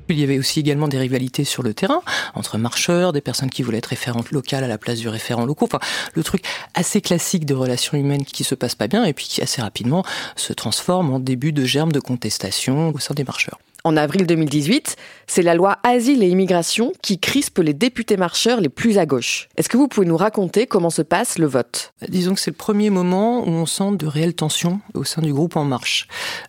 Il 0.09 0.19
y 0.19 0.23
avait 0.23 0.37
aussi 0.37 0.59
également 0.59 0.87
des 0.87 0.99
rivalités 0.99 1.43
sur 1.43 1.63
le 1.63 1.73
terrain 1.73 2.01
entre 2.35 2.57
marcheurs, 2.57 3.13
des 3.13 3.21
personnes 3.21 3.49
qui 3.49 3.63
voulaient 3.63 3.77
être 3.77 3.87
référentes 3.87 4.31
locales 4.31 4.63
à 4.63 4.67
la 4.67 4.77
place 4.77 4.99
du 4.99 5.07
référent 5.07 5.45
local. 5.45 5.69
Enfin, 5.71 5.79
le 6.13 6.23
truc 6.23 6.43
assez 6.73 7.01
classique 7.01 7.45
de 7.45 7.53
relations 7.53 7.97
humaines 7.97 8.25
qui 8.25 8.43
se 8.43 8.53
passe 8.53 8.75
pas 8.75 8.87
bien 8.87 9.05
et 9.05 9.13
puis 9.13 9.25
qui 9.25 9.41
assez 9.41 9.61
rapidement 9.61 10.03
se 10.35 10.53
transforme 10.53 11.11
en 11.11 11.19
début 11.19 11.53
de 11.53 11.65
germe 11.65 11.91
de 11.91 11.99
contestation 11.99 12.91
au 12.93 12.99
sein 12.99 13.13
des 13.13 13.23
marcheurs. 13.23 13.59
En 13.85 13.97
avril 13.97 14.25
2018, 14.25 14.95
c'est 15.27 15.41
la 15.41 15.55
loi 15.55 15.79
Asile 15.83 16.23
et 16.23 16.29
Immigration 16.29 16.93
qui 17.01 17.19
crispe 17.19 17.59
les 17.59 17.73
députés 17.73 18.15
marcheurs 18.15 18.61
les 18.61 18.69
plus 18.69 18.97
à 18.97 19.05
gauche. 19.05 19.49
Est-ce 19.57 19.67
que 19.67 19.75
vous 19.75 19.89
pouvez 19.89 20.07
nous 20.07 20.15
raconter 20.15 20.67
comment 20.67 20.89
se 20.89 21.01
passe 21.01 21.37
le 21.37 21.47
vote? 21.47 21.93
Disons 22.07 22.33
que 22.33 22.39
c'est 22.39 22.51
le 22.51 22.55
premier 22.55 22.89
moment 22.89 23.45
où 23.45 23.49
on 23.49 23.65
sent 23.65 23.97
de 23.97 24.05
réelles 24.05 24.35
tensions 24.35 24.79
au 24.93 25.03
sein 25.03 25.21
du 25.21 25.33
groupe 25.33 25.57
En 25.57 25.65
Marche. 25.65 26.07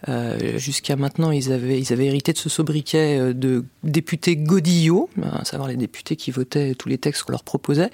Euh, 0.08 0.58
Jusqu'à 0.58 0.94
maintenant, 0.94 1.32
ils 1.32 1.52
avaient, 1.52 1.80
hérité 1.80 2.32
de 2.32 2.38
ce 2.38 2.48
sobriquet 2.48 3.18
euh, 3.18 3.32
de 3.32 3.64
députés 3.82 4.36
godillots, 4.36 5.10
à 5.32 5.44
savoir 5.44 5.68
les 5.68 5.76
députés 5.76 6.14
qui 6.14 6.30
votaient 6.30 6.76
tous 6.76 6.88
les 6.88 6.98
textes 6.98 7.24
qu'on 7.24 7.32
leur 7.32 7.42
proposait. 7.42 7.90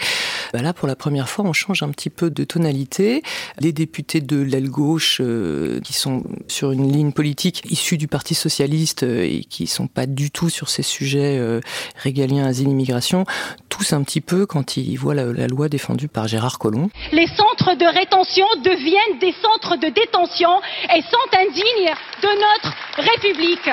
Bah 0.52 0.60
là, 0.60 0.74
pour 0.74 0.86
la 0.86 0.96
première 0.96 1.30
fois, 1.30 1.46
on 1.46 1.54
change 1.54 1.82
un 1.82 1.88
petit 1.90 2.10
peu 2.10 2.28
de 2.28 2.44
tonalité. 2.44 3.22
Les 3.58 3.72
députés 3.72 4.20
de 4.20 4.36
l'aile 4.36 4.68
gauche, 4.68 5.20
euh, 5.22 5.80
qui 5.80 5.94
sont 5.94 6.24
sur 6.46 6.72
une 6.72 6.92
ligne 6.92 7.12
politique 7.12 7.62
issue 7.70 7.96
du 7.96 8.06
Parti 8.06 8.34
socialiste, 8.34 9.02
et 9.30 9.44
qui 9.44 9.66
sont 9.66 9.86
pas 9.86 10.06
du 10.06 10.30
tout 10.30 10.48
sur 10.48 10.68
ces 10.68 10.82
sujets 10.82 11.38
euh, 11.38 11.60
régaliens, 11.96 12.46
asile, 12.46 12.68
immigration, 12.68 13.24
tous 13.68 13.92
un 13.92 14.02
petit 14.02 14.20
peu 14.20 14.46
quand 14.46 14.76
ils 14.76 14.96
voient 14.96 15.14
la, 15.14 15.24
la 15.26 15.46
loi 15.46 15.68
défendue 15.68 16.08
par 16.08 16.26
Gérard 16.28 16.58
Collomb. 16.58 16.90
Les 17.12 17.26
centres 17.26 17.74
de 17.76 17.86
rétention 17.86 18.46
deviennent 18.64 19.18
des 19.20 19.34
centres 19.40 19.76
de 19.76 19.88
détention 19.88 20.50
et 20.94 21.00
sont 21.02 21.38
indignes 21.38 21.94
de 22.22 22.28
notre 22.28 22.76
République. 22.96 23.70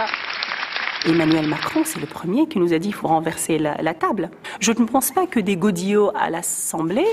Emmanuel 1.06 1.48
Macron, 1.48 1.82
c'est 1.86 2.00
le 2.00 2.08
premier 2.08 2.48
qui 2.48 2.60
nous 2.60 2.74
a 2.74 2.80
dit 2.80 2.90
qu'il 2.90 2.96
faut 2.96 3.08
renverser 3.08 3.58
la, 3.58 3.76
la, 3.82 3.94
table. 3.94 4.30
Je 4.60 4.72
ne 4.72 4.86
pense 4.86 5.12
pas 5.12 5.28
que 5.28 5.40
des 5.40 5.56
godillots 5.56 6.12
à 6.16 6.30
l'Assemblée 6.30 7.08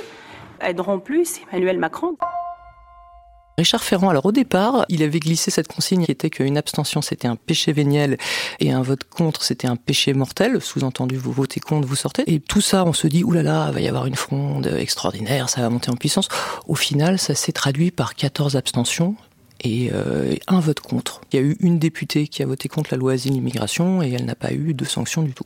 aideront 0.61 0.99
plus 0.99 1.41
Emmanuel 1.53 1.79
Macron. 1.79 2.17
Richard 3.57 3.85
Ferrand, 3.85 4.09
alors 4.09 4.27
au 4.27 4.33
départ, 4.33 4.85
il 4.89 5.03
avait 5.05 5.21
glissé 5.21 5.53
cette 5.53 5.69
consigne 5.69 6.05
qui 6.05 6.11
était 6.11 6.29
qu'une 6.29 6.59
abstention 6.59 7.03
c'était 7.03 7.29
un 7.29 7.37
péché 7.37 7.73
véniel 7.73 8.19
et 8.59 8.73
un 8.73 8.83
vote 8.83 9.05
contre 9.05 9.45
c'était 9.45 9.69
un 9.69 9.77
péché 9.77 10.13
mortel. 10.13 10.61
Sous-entendu, 10.61 11.17
vous 11.17 11.31
votez 11.31 11.61
contre, 11.61 11.87
vous 11.87 11.95
sortez. 11.95 12.25
Et 12.27 12.41
tout 12.41 12.61
ça, 12.61 12.85
on 12.85 12.93
se 12.93 13.07
dit, 13.07 13.23
oulala, 13.23 13.71
va 13.71 13.81
y 13.81 13.87
avoir 13.87 14.07
une 14.07 14.17
fronde 14.17 14.67
extraordinaire, 14.67 15.49
ça 15.49 15.61
va 15.61 15.71
monter 15.71 15.91
en 15.91 15.97
puissance. 15.97 16.29
Au 16.67 16.75
final, 16.75 17.19
ça 17.19 17.37
s'est 17.37 17.53
traduit 17.53 17.93
par 17.93 18.17
14 18.17 18.57
abstentions, 18.57 19.15
et 19.65 19.91
euh, 19.93 20.35
un 20.47 20.61
vote 20.61 20.81
contre. 20.81 21.23
Il 21.33 21.37
y 21.37 21.43
a 21.43 21.43
eu 21.43 21.57
une 21.61 21.79
députée 21.79 22.29
qui 22.29 22.43
a 22.43 22.47
voté 22.47 22.69
contre 22.69 22.91
la 22.93 22.99
loi 22.99 23.13
asile-immigration 23.13 24.03
et 24.03 24.13
elle 24.13 24.27
n'a 24.27 24.35
pas 24.35 24.53
eu 24.53 24.75
de 24.75 24.85
sanction 24.85 25.23
du 25.23 25.33
tout. 25.33 25.45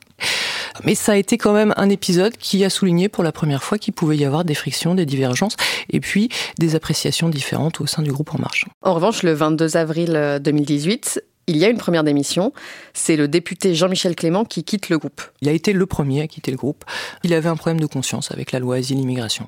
Mais 0.83 0.95
ça 0.95 1.13
a 1.13 1.15
été 1.15 1.37
quand 1.37 1.53
même 1.53 1.73
un 1.77 1.89
épisode 1.89 2.37
qui 2.37 2.63
a 2.63 2.69
souligné 2.69 3.09
pour 3.09 3.23
la 3.23 3.31
première 3.31 3.63
fois 3.63 3.77
qu'il 3.77 3.93
pouvait 3.93 4.17
y 4.17 4.25
avoir 4.25 4.45
des 4.45 4.55
frictions, 4.55 4.95
des 4.95 5.05
divergences 5.05 5.55
et 5.89 5.99
puis 5.99 6.29
des 6.57 6.75
appréciations 6.75 7.29
différentes 7.29 7.81
au 7.81 7.87
sein 7.87 8.01
du 8.01 8.11
groupe 8.11 8.33
En 8.33 8.39
Marche. 8.39 8.65
En 8.81 8.93
revanche, 8.93 9.23
le 9.23 9.33
22 9.33 9.77
avril 9.77 10.39
2018, 10.41 11.21
il 11.47 11.57
y 11.57 11.65
a 11.65 11.69
une 11.69 11.77
première 11.77 12.03
démission. 12.03 12.53
C'est 12.93 13.15
le 13.15 13.27
député 13.27 13.73
Jean-Michel 13.73 14.15
Clément 14.15 14.45
qui 14.45 14.63
quitte 14.63 14.89
le 14.89 14.97
groupe. 14.97 15.21
Il 15.41 15.49
a 15.49 15.51
été 15.51 15.73
le 15.73 15.85
premier 15.85 16.21
à 16.21 16.27
quitter 16.27 16.51
le 16.51 16.57
groupe. 16.57 16.85
Il 17.23 17.33
avait 17.33 17.49
un 17.49 17.55
problème 17.55 17.79
de 17.79 17.87
conscience 17.87 18.31
avec 18.31 18.51
la 18.51 18.59
loi 18.59 18.75
asile-immigration. 18.75 19.47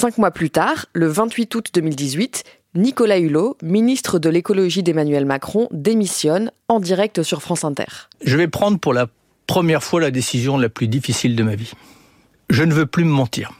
Cinq 0.00 0.16
mois 0.16 0.30
plus 0.30 0.48
tard, 0.48 0.86
le 0.94 1.08
28 1.08 1.54
août 1.56 1.68
2018, 1.74 2.44
Nicolas 2.74 3.18
Hulot, 3.18 3.58
ministre 3.62 4.18
de 4.18 4.30
l'écologie 4.30 4.82
d'Emmanuel 4.82 5.26
Macron, 5.26 5.68
démissionne 5.72 6.52
en 6.68 6.80
direct 6.80 7.22
sur 7.22 7.42
France 7.42 7.64
Inter. 7.64 8.08
Je 8.24 8.38
vais 8.38 8.48
prendre 8.48 8.78
pour 8.78 8.94
la 8.94 9.08
première 9.46 9.82
fois 9.82 10.00
la 10.00 10.10
décision 10.10 10.56
la 10.56 10.70
plus 10.70 10.88
difficile 10.88 11.36
de 11.36 11.42
ma 11.42 11.54
vie. 11.54 11.72
Je 12.48 12.62
ne 12.62 12.72
veux 12.72 12.86
plus 12.86 13.04
me 13.04 13.10
mentir. 13.10 13.52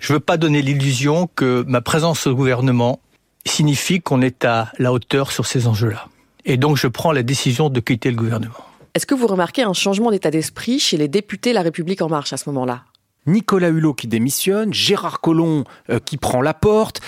Je 0.00 0.12
ne 0.12 0.16
veux 0.16 0.20
pas 0.20 0.36
donner 0.36 0.62
l'illusion 0.62 1.28
que 1.36 1.64
ma 1.68 1.80
présence 1.80 2.26
au 2.26 2.34
gouvernement 2.34 2.98
signifie 3.46 4.00
qu'on 4.00 4.20
est 4.20 4.44
à 4.44 4.72
la 4.80 4.92
hauteur 4.92 5.30
sur 5.30 5.46
ces 5.46 5.68
enjeux-là. 5.68 6.08
Et 6.44 6.56
donc 6.56 6.76
je 6.76 6.88
prends 6.88 7.12
la 7.12 7.22
décision 7.22 7.70
de 7.70 7.78
quitter 7.78 8.10
le 8.10 8.16
gouvernement. 8.16 8.54
Est-ce 8.94 9.06
que 9.06 9.14
vous 9.14 9.28
remarquez 9.28 9.62
un 9.62 9.74
changement 9.74 10.10
d'état 10.10 10.32
d'esprit 10.32 10.80
chez 10.80 10.96
les 10.96 11.06
députés 11.06 11.52
La 11.52 11.62
République 11.62 12.02
en 12.02 12.08
marche 12.08 12.32
à 12.32 12.36
ce 12.36 12.50
moment-là? 12.50 12.82
Nicolas 13.26 13.68
Hulot 13.68 13.94
qui 13.94 14.06
démissionne, 14.06 14.72
Gérard 14.72 15.20
Collomb 15.20 15.64
euh, 15.90 15.98
qui 15.98 16.16
prend 16.16 16.42
la 16.42 16.54
porte, 16.54 17.00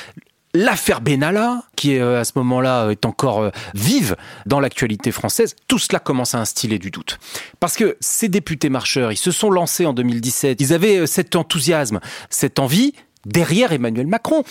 l'affaire 0.55 1.01
Benalla, 1.01 1.65
qui 1.77 1.95
est, 1.95 2.01
euh, 2.01 2.21
à 2.21 2.25
ce 2.25 2.33
moment-là 2.37 2.91
est 2.91 3.05
encore 3.05 3.41
euh, 3.41 3.51
vive 3.75 4.17
dans 4.47 4.61
l'actualité 4.61 5.13
française, 5.13 5.55
tout 5.69 5.79
cela 5.79 5.99
commence 5.99 6.35
à 6.35 6.41
instiller 6.41 6.79
du 6.79 6.91
doute. 6.91 7.19
Parce 7.61 7.77
que 7.77 7.97
ces 8.01 8.29
députés 8.29 8.71
marcheurs, 8.71 9.13
ils 9.13 9.19
se 9.19 9.31
sont 9.31 9.51
lancés 9.51 9.87
en 9.87 9.93
2017, 9.93 10.61
ils 10.61 10.73
avaient 10.73 11.07
cet 11.07 11.37
enthousiasme, 11.37 12.01
cette 12.31 12.59
envie 12.59 12.95
derrière 13.25 13.73
Emmanuel 13.73 14.07
Macron. 14.07 14.45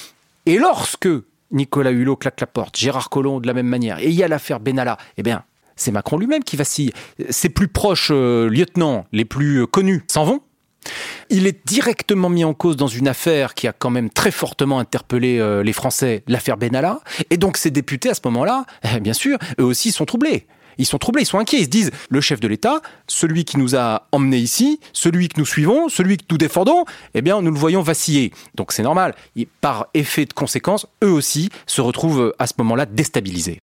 Et 0.45 0.57
lorsque 0.57 1.09
Nicolas 1.51 1.91
Hulot 1.91 2.17
claque 2.17 2.41
la 2.41 2.47
porte, 2.47 2.77
Gérard 2.77 3.09
Collomb 3.09 3.39
de 3.39 3.47
la 3.47 3.53
même 3.53 3.67
manière, 3.67 3.99
et 3.99 4.09
il 4.09 4.15
y 4.15 4.23
a 4.23 4.27
l'affaire 4.27 4.59
Benalla, 4.59 4.97
eh 5.17 5.23
bien, 5.23 5.43
c'est 5.75 5.91
Macron 5.91 6.17
lui-même 6.17 6.43
qui 6.43 6.55
vacille. 6.55 6.93
Ses 7.29 7.49
plus 7.49 7.67
proches 7.67 8.11
lieutenants, 8.11 9.05
les 9.11 9.25
plus 9.25 9.67
connus, 9.67 10.03
s'en 10.07 10.23
vont. 10.23 10.41
Il 11.29 11.47
est 11.47 11.65
directement 11.65 12.29
mis 12.29 12.43
en 12.43 12.53
cause 12.53 12.77
dans 12.77 12.87
une 12.87 13.07
affaire 13.07 13.53
qui 13.53 13.67
a 13.67 13.73
quand 13.73 13.89
même 13.89 14.09
très 14.09 14.31
fortement 14.31 14.79
interpellé 14.79 15.39
euh, 15.39 15.63
les 15.63 15.73
Français, 15.73 16.23
l'affaire 16.27 16.57
Benalla. 16.57 16.99
Et 17.29 17.37
donc 17.37 17.57
ces 17.57 17.71
députés, 17.71 18.09
à 18.09 18.13
ce 18.13 18.21
moment-là, 18.25 18.65
eh, 18.95 18.99
bien 18.99 19.13
sûr, 19.13 19.37
eux 19.59 19.63
aussi 19.63 19.91
sont 19.91 20.05
troublés. 20.05 20.47
Ils 20.77 20.85
sont 20.85 20.97
troublés, 20.97 21.23
ils 21.23 21.27
sont 21.27 21.39
inquiets. 21.39 21.59
Ils 21.59 21.65
se 21.65 21.69
disent, 21.69 21.91
le 22.09 22.21
chef 22.21 22.39
de 22.39 22.47
l'État, 22.47 22.81
celui 23.07 23.45
qui 23.45 23.57
nous 23.57 23.75
a 23.75 24.07
emmenés 24.11 24.37
ici, 24.37 24.79
celui 24.93 25.29
que 25.29 25.39
nous 25.39 25.45
suivons, 25.45 25.89
celui 25.89 26.17
que 26.17 26.25
nous 26.29 26.37
défendons, 26.37 26.85
eh 27.13 27.21
bien, 27.21 27.41
nous 27.41 27.51
le 27.51 27.57
voyons 27.57 27.81
vaciller. 27.81 28.33
Donc 28.55 28.71
c'est 28.71 28.83
normal. 28.83 29.15
par 29.61 29.87
effet 29.93 30.25
de 30.25 30.33
conséquence, 30.33 30.87
eux 31.03 31.11
aussi 31.11 31.49
se 31.65 31.81
retrouvent 31.81 32.33
à 32.39 32.47
ce 32.47 32.53
moment-là 32.57 32.85
déstabilisés. 32.85 33.59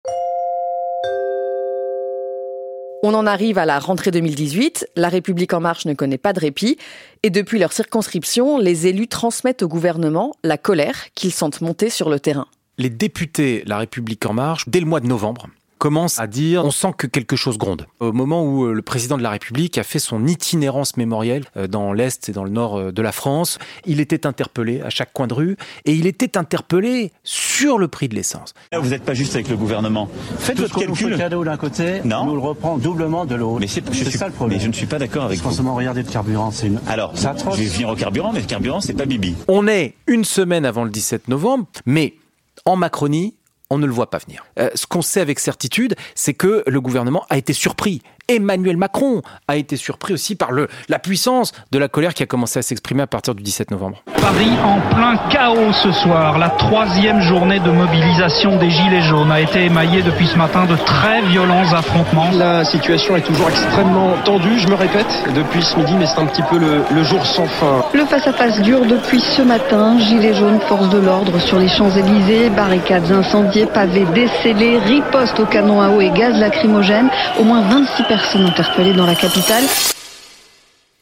On 3.04 3.14
en 3.14 3.26
arrive 3.26 3.58
à 3.58 3.64
la 3.64 3.78
rentrée 3.78 4.10
2018, 4.10 4.88
La 4.96 5.08
République 5.08 5.52
en 5.52 5.60
marche 5.60 5.84
ne 5.84 5.94
connaît 5.94 6.18
pas 6.18 6.32
de 6.32 6.40
répit, 6.40 6.78
et 7.22 7.30
depuis 7.30 7.60
leur 7.60 7.72
circonscription, 7.72 8.58
les 8.58 8.88
élus 8.88 9.06
transmettent 9.06 9.62
au 9.62 9.68
gouvernement 9.68 10.34
la 10.42 10.58
colère 10.58 11.06
qu'ils 11.14 11.32
sentent 11.32 11.60
monter 11.60 11.90
sur 11.90 12.10
le 12.10 12.18
terrain. 12.18 12.48
Les 12.76 12.90
députés 12.90 13.62
La 13.66 13.78
République 13.78 14.26
en 14.26 14.32
marche, 14.32 14.68
dès 14.68 14.80
le 14.80 14.86
mois 14.86 14.98
de 14.98 15.06
novembre, 15.06 15.46
commence 15.78 16.18
à 16.20 16.26
dire 16.26 16.64
on 16.64 16.70
sent 16.70 16.92
que 16.96 17.06
quelque 17.06 17.36
chose 17.36 17.56
gronde. 17.58 17.86
Au 18.00 18.12
moment 18.12 18.44
où 18.44 18.66
le 18.66 18.82
président 18.82 19.16
de 19.16 19.22
la 19.22 19.30
République 19.30 19.78
a 19.78 19.82
fait 19.84 19.98
son 19.98 20.26
itinérance 20.26 20.96
mémorielle 20.96 21.44
dans 21.68 21.92
l'Est 21.92 22.28
et 22.28 22.32
dans 22.32 22.44
le 22.44 22.50
Nord 22.50 22.92
de 22.92 23.02
la 23.02 23.12
France, 23.12 23.58
il 23.86 24.00
était 24.00 24.26
interpellé 24.26 24.80
à 24.82 24.90
chaque 24.90 25.12
coin 25.12 25.26
de 25.26 25.34
rue 25.34 25.56
et 25.84 25.92
il 25.94 26.06
était 26.06 26.36
interpellé 26.36 27.12
sur 27.24 27.78
le 27.78 27.88
prix 27.88 28.08
de 28.08 28.14
l'essence. 28.14 28.54
Vous 28.72 28.88
n'êtes 28.90 29.04
pas 29.04 29.14
juste 29.14 29.34
avec 29.34 29.48
le 29.48 29.56
gouvernement. 29.56 30.08
Faites 30.38 30.56
Tout 30.56 30.62
votre 30.62 30.74
ce 30.80 30.84
qu'on 30.84 30.88
nous 30.90 30.94
fait 30.94 31.04
calcul. 31.04 31.18
cadeau 31.18 31.44
d'un 31.44 31.56
côté, 31.56 32.00
Non. 32.04 32.18
on 32.22 32.26
nous 32.26 32.34
le 32.34 32.40
reprend 32.40 32.78
doublement 32.78 33.24
de 33.24 33.34
l'autre. 33.34 33.60
Mais 33.60 33.66
c'est 33.66 33.84
ça 34.10 34.26
le 34.26 34.32
problème. 34.32 34.58
Mais 34.58 34.62
je 34.64 34.68
ne 34.68 34.72
suis 34.74 34.86
pas 34.86 34.98
d'accord 34.98 35.24
avec 35.24 35.38
vous. 35.38 35.44
Forcément, 35.44 35.74
regardez 35.74 36.02
le 36.02 36.08
carburant, 36.10 36.50
c'est 36.50 36.66
une... 36.66 36.80
Alors, 36.86 37.12
c'est 37.14 37.26
atroce. 37.26 37.56
je 37.56 37.62
vais 37.62 37.68
venir 37.68 37.88
au 37.88 37.94
carburant, 37.96 38.32
mais 38.32 38.40
le 38.40 38.46
carburant, 38.46 38.80
c'est 38.80 38.94
pas 38.94 39.06
Bibi. 39.06 39.34
On 39.48 39.66
est 39.68 39.94
une 40.06 40.24
semaine 40.24 40.64
avant 40.64 40.84
le 40.84 40.90
17 40.90 41.28
novembre, 41.28 41.66
mais 41.86 42.14
en 42.64 42.76
Macronie, 42.76 43.34
on 43.70 43.78
ne 43.78 43.86
le 43.86 43.92
voit 43.92 44.10
pas 44.10 44.18
venir. 44.18 44.44
Euh, 44.58 44.70
ce 44.74 44.86
qu'on 44.86 45.02
sait 45.02 45.20
avec 45.20 45.38
certitude, 45.38 45.94
c'est 46.14 46.34
que 46.34 46.62
le 46.66 46.80
gouvernement 46.80 47.24
a 47.30 47.38
été 47.38 47.52
surpris. 47.52 48.02
Emmanuel 48.28 48.76
Macron 48.76 49.22
a 49.48 49.56
été 49.56 49.76
surpris 49.76 50.12
aussi 50.12 50.36
par 50.36 50.52
le, 50.52 50.68
la 50.90 50.98
puissance 50.98 51.52
de 51.72 51.78
la 51.78 51.88
colère 51.88 52.12
qui 52.12 52.22
a 52.22 52.26
commencé 52.26 52.58
à 52.58 52.62
s'exprimer 52.62 53.02
à 53.02 53.06
partir 53.06 53.34
du 53.34 53.42
17 53.42 53.70
novembre. 53.70 54.02
Paris 54.20 54.50
en 54.62 54.94
plein 54.94 55.16
chaos 55.30 55.72
ce 55.72 55.90
soir. 55.92 56.38
La 56.38 56.50
troisième 56.50 57.22
journée 57.22 57.58
de 57.58 57.70
mobilisation 57.70 58.58
des 58.58 58.68
Gilets 58.68 59.00
jaunes 59.00 59.32
a 59.32 59.40
été 59.40 59.64
émaillée 59.64 60.02
depuis 60.02 60.26
ce 60.26 60.36
matin 60.36 60.66
de 60.66 60.76
très 60.76 61.22
violents 61.22 61.72
affrontements. 61.72 62.30
La 62.36 62.64
situation 62.66 63.16
est 63.16 63.22
toujours 63.22 63.48
extrêmement 63.48 64.12
tendue, 64.26 64.58
je 64.58 64.68
me 64.68 64.74
répète, 64.74 65.06
depuis 65.34 65.62
ce 65.62 65.78
midi, 65.78 65.94
mais 65.98 66.04
c'est 66.04 66.20
un 66.20 66.26
petit 66.26 66.42
peu 66.42 66.58
le, 66.58 66.82
le 66.94 67.04
jour 67.04 67.24
sans 67.24 67.46
fin. 67.46 67.82
Le 67.94 68.04
face-à-face 68.04 68.60
dure 68.60 68.84
depuis 68.84 69.20
ce 69.20 69.40
matin. 69.40 69.98
Gilets 69.98 70.34
jaunes, 70.34 70.60
forces 70.68 70.90
de 70.90 70.98
l'ordre 70.98 71.38
sur 71.40 71.58
les 71.58 71.68
Champs-Élysées, 71.68 72.50
barricades 72.50 73.10
incendiées, 73.10 73.64
pavés 73.64 74.04
décellés, 74.14 74.78
riposte 74.80 75.40
au 75.40 75.46
canon 75.46 75.80
à 75.80 75.88
eau 75.88 76.02
et 76.02 76.10
gaz 76.10 76.38
lacrymogène. 76.38 77.08
Au 77.40 77.44
moins 77.44 77.62
26 77.62 78.02
personnes 78.02 78.17
interpellées 78.18 78.94
dans 78.94 79.06
la 79.06 79.14
capitale. 79.14 79.64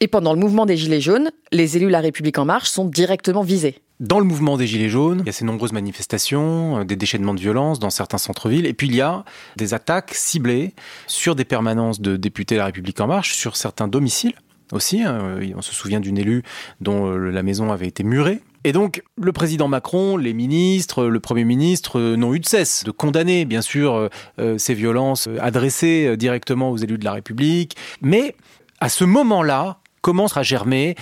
Et 0.01 0.09
pendant 0.09 0.35
le 0.35 0.39
mouvement 0.39 0.67
des 0.67 0.77
Gilets 0.77 1.01
jaunes, 1.01 1.31
les 1.53 1.77
élus 1.77 1.89
La 1.89 2.01
République 2.01 2.39
en 2.39 2.45
marche 2.45 2.69
sont 2.69 2.85
directement 2.85 3.43
visés. 3.43 3.79
Dans 3.99 4.19
le 4.19 4.27
mouvement 4.27 4.59
des 4.59 4.67
Gilets 4.67 4.91
jaunes, 4.91 5.21
il 5.21 5.27
y 5.27 5.31
a 5.31 5.33
ces 5.33 5.47
nombreuses 5.47 5.73
manifestations, 5.73 6.81
euh, 6.81 6.85
des 6.85 6.97
déchaînements 6.97 7.33
de 7.33 7.41
violence 7.41 7.79
dans 7.79 7.89
certains 7.89 8.19
centres-villes, 8.19 8.67
et 8.67 8.75
puis 8.75 8.89
il 8.89 8.95
y 8.95 9.01
a 9.01 9.25
des 9.57 9.73
attaques 9.73 10.13
ciblées 10.13 10.75
sur 11.07 11.35
des 11.35 11.47
permanences 11.47 12.01
de 12.01 12.17
députés 12.17 12.57
de 12.57 12.61
La 12.61 12.67
République 12.67 13.01
En 13.01 13.07
Marche, 13.07 13.35
sur 13.35 13.57
certains 13.57 13.89
domiciles, 13.89 14.35
aussi. 14.73 15.03
Hein. 15.03 15.39
On 15.57 15.63
se 15.63 15.73
souvient 15.73 16.01
d'une 16.01 16.19
élue 16.19 16.43
dont 16.81 17.11
la 17.17 17.43
maison 17.43 17.73
avait 17.73 17.87
été 17.87 18.05
murée. 18.05 18.41
Et 18.67 18.73
donc, 18.73 19.05
le 19.17 19.31
président 19.33 19.69
Macron, 19.69 20.17
les 20.17 20.35
ministres, 20.35 21.05
le 21.05 21.21
Premier 21.21 21.45
ministre 21.45 22.01
n'ont 22.17 22.35
eu 22.35 22.41
de 22.41 22.47
cesse 22.47 22.83
de 22.83 22.91
condamner, 22.91 23.45
bien 23.45 23.63
sûr, 23.63 24.11
ces 24.59 24.75
violences 24.75 25.29
adressées 25.39 26.17
directement 26.17 26.73
aux 26.73 26.77
élus 26.77 26.99
de 26.99 27.05
la 27.05 27.13
République. 27.13 27.77
Mais 28.03 28.35
à 28.81 28.89
ce 28.89 29.05
moment-là, 29.05 29.79
commence 30.01 30.37
à 30.37 30.43
germer 30.43 30.97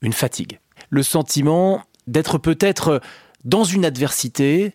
une 0.00 0.14
fatigue. 0.14 0.58
Le 0.88 1.02
sentiment 1.02 1.82
d'être 2.06 2.38
peut-être 2.38 3.02
dans 3.44 3.64
une 3.64 3.84
adversité 3.84 4.72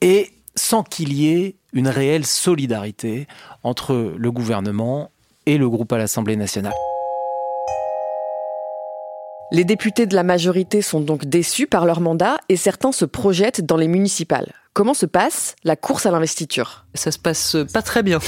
et 0.00 0.30
sans 0.54 0.82
qu'il 0.82 1.12
y 1.12 1.28
ait 1.28 1.56
une 1.74 1.88
réelle 1.88 2.24
solidarité 2.24 3.26
entre 3.62 4.14
le 4.16 4.32
gouvernement 4.32 5.10
et 5.44 5.58
le 5.58 5.68
groupe 5.68 5.92
à 5.92 5.98
l'Assemblée 5.98 6.36
nationale. 6.36 6.72
Les 9.50 9.64
députés 9.64 10.04
de 10.04 10.14
la 10.14 10.24
majorité 10.24 10.82
sont 10.82 11.00
donc 11.00 11.24
déçus 11.24 11.66
par 11.66 11.86
leur 11.86 12.02
mandat 12.02 12.36
et 12.50 12.56
certains 12.56 12.92
se 12.92 13.06
projettent 13.06 13.64
dans 13.64 13.78
les 13.78 13.88
municipales. 13.88 14.52
Comment 14.74 14.92
se 14.92 15.06
passe 15.06 15.56
la 15.64 15.74
course 15.74 16.04
à 16.04 16.10
l'investiture? 16.10 16.84
Ça 16.94 17.10
se 17.10 17.18
passe 17.18 17.56
pas 17.72 17.80
très 17.80 18.02
bien. 18.02 18.18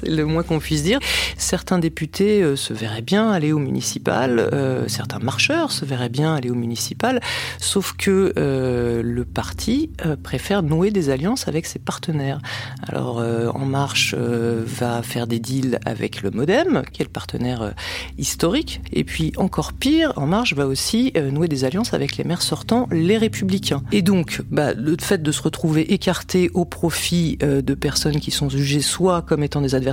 C'est 0.00 0.08
le 0.08 0.24
moins 0.24 0.42
qu'on 0.42 0.58
puisse 0.58 0.82
dire. 0.82 1.00
Certains 1.36 1.78
députés 1.78 2.42
euh, 2.42 2.56
se 2.56 2.72
verraient 2.72 3.02
bien 3.02 3.30
aller 3.30 3.52
au 3.52 3.58
municipal, 3.58 4.38
euh, 4.38 4.86
certains 4.88 5.18
marcheurs 5.18 5.72
se 5.72 5.84
verraient 5.84 6.08
bien 6.08 6.34
aller 6.34 6.50
au 6.50 6.54
municipal, 6.54 7.20
sauf 7.58 7.94
que 7.96 8.32
euh, 8.38 9.02
le 9.02 9.24
parti 9.24 9.90
préfère 10.22 10.62
nouer 10.62 10.90
des 10.90 11.10
alliances 11.10 11.48
avec 11.48 11.66
ses 11.66 11.78
partenaires. 11.78 12.40
Alors 12.86 13.18
En 13.54 13.64
Marche 13.64 14.14
va 14.14 15.02
faire 15.02 15.26
des 15.26 15.38
deals 15.38 15.78
avec 15.84 16.22
le 16.22 16.30
MoDem, 16.30 16.82
qui 16.92 17.02
est 17.02 17.04
le 17.04 17.10
partenaire 17.10 17.74
historique, 18.16 18.80
et 18.92 19.04
puis 19.04 19.32
encore 19.36 19.72
pire, 19.72 20.12
En 20.16 20.26
Marche 20.26 20.54
va 20.54 20.66
aussi 20.66 21.12
nouer 21.32 21.48
des 21.48 21.64
alliances 21.64 21.94
avec 21.94 22.16
les 22.16 22.24
maires 22.24 22.42
sortants, 22.42 22.88
les 22.90 23.18
Républicains. 23.18 23.82
Et 23.92 24.02
donc, 24.02 24.42
bah, 24.50 24.72
le 24.74 24.96
fait 25.00 25.22
de 25.22 25.32
se 25.32 25.42
retrouver 25.42 25.92
écarté 25.92 26.50
au 26.54 26.64
profit 26.64 27.38
de 27.38 27.74
personnes 27.74 28.20
qui 28.20 28.30
sont 28.30 28.48
jugées 28.48 28.80
soit 28.80 29.22
comme 29.22 29.42
étant 29.42 29.60
des 29.60 29.74
adversaires 29.74 29.87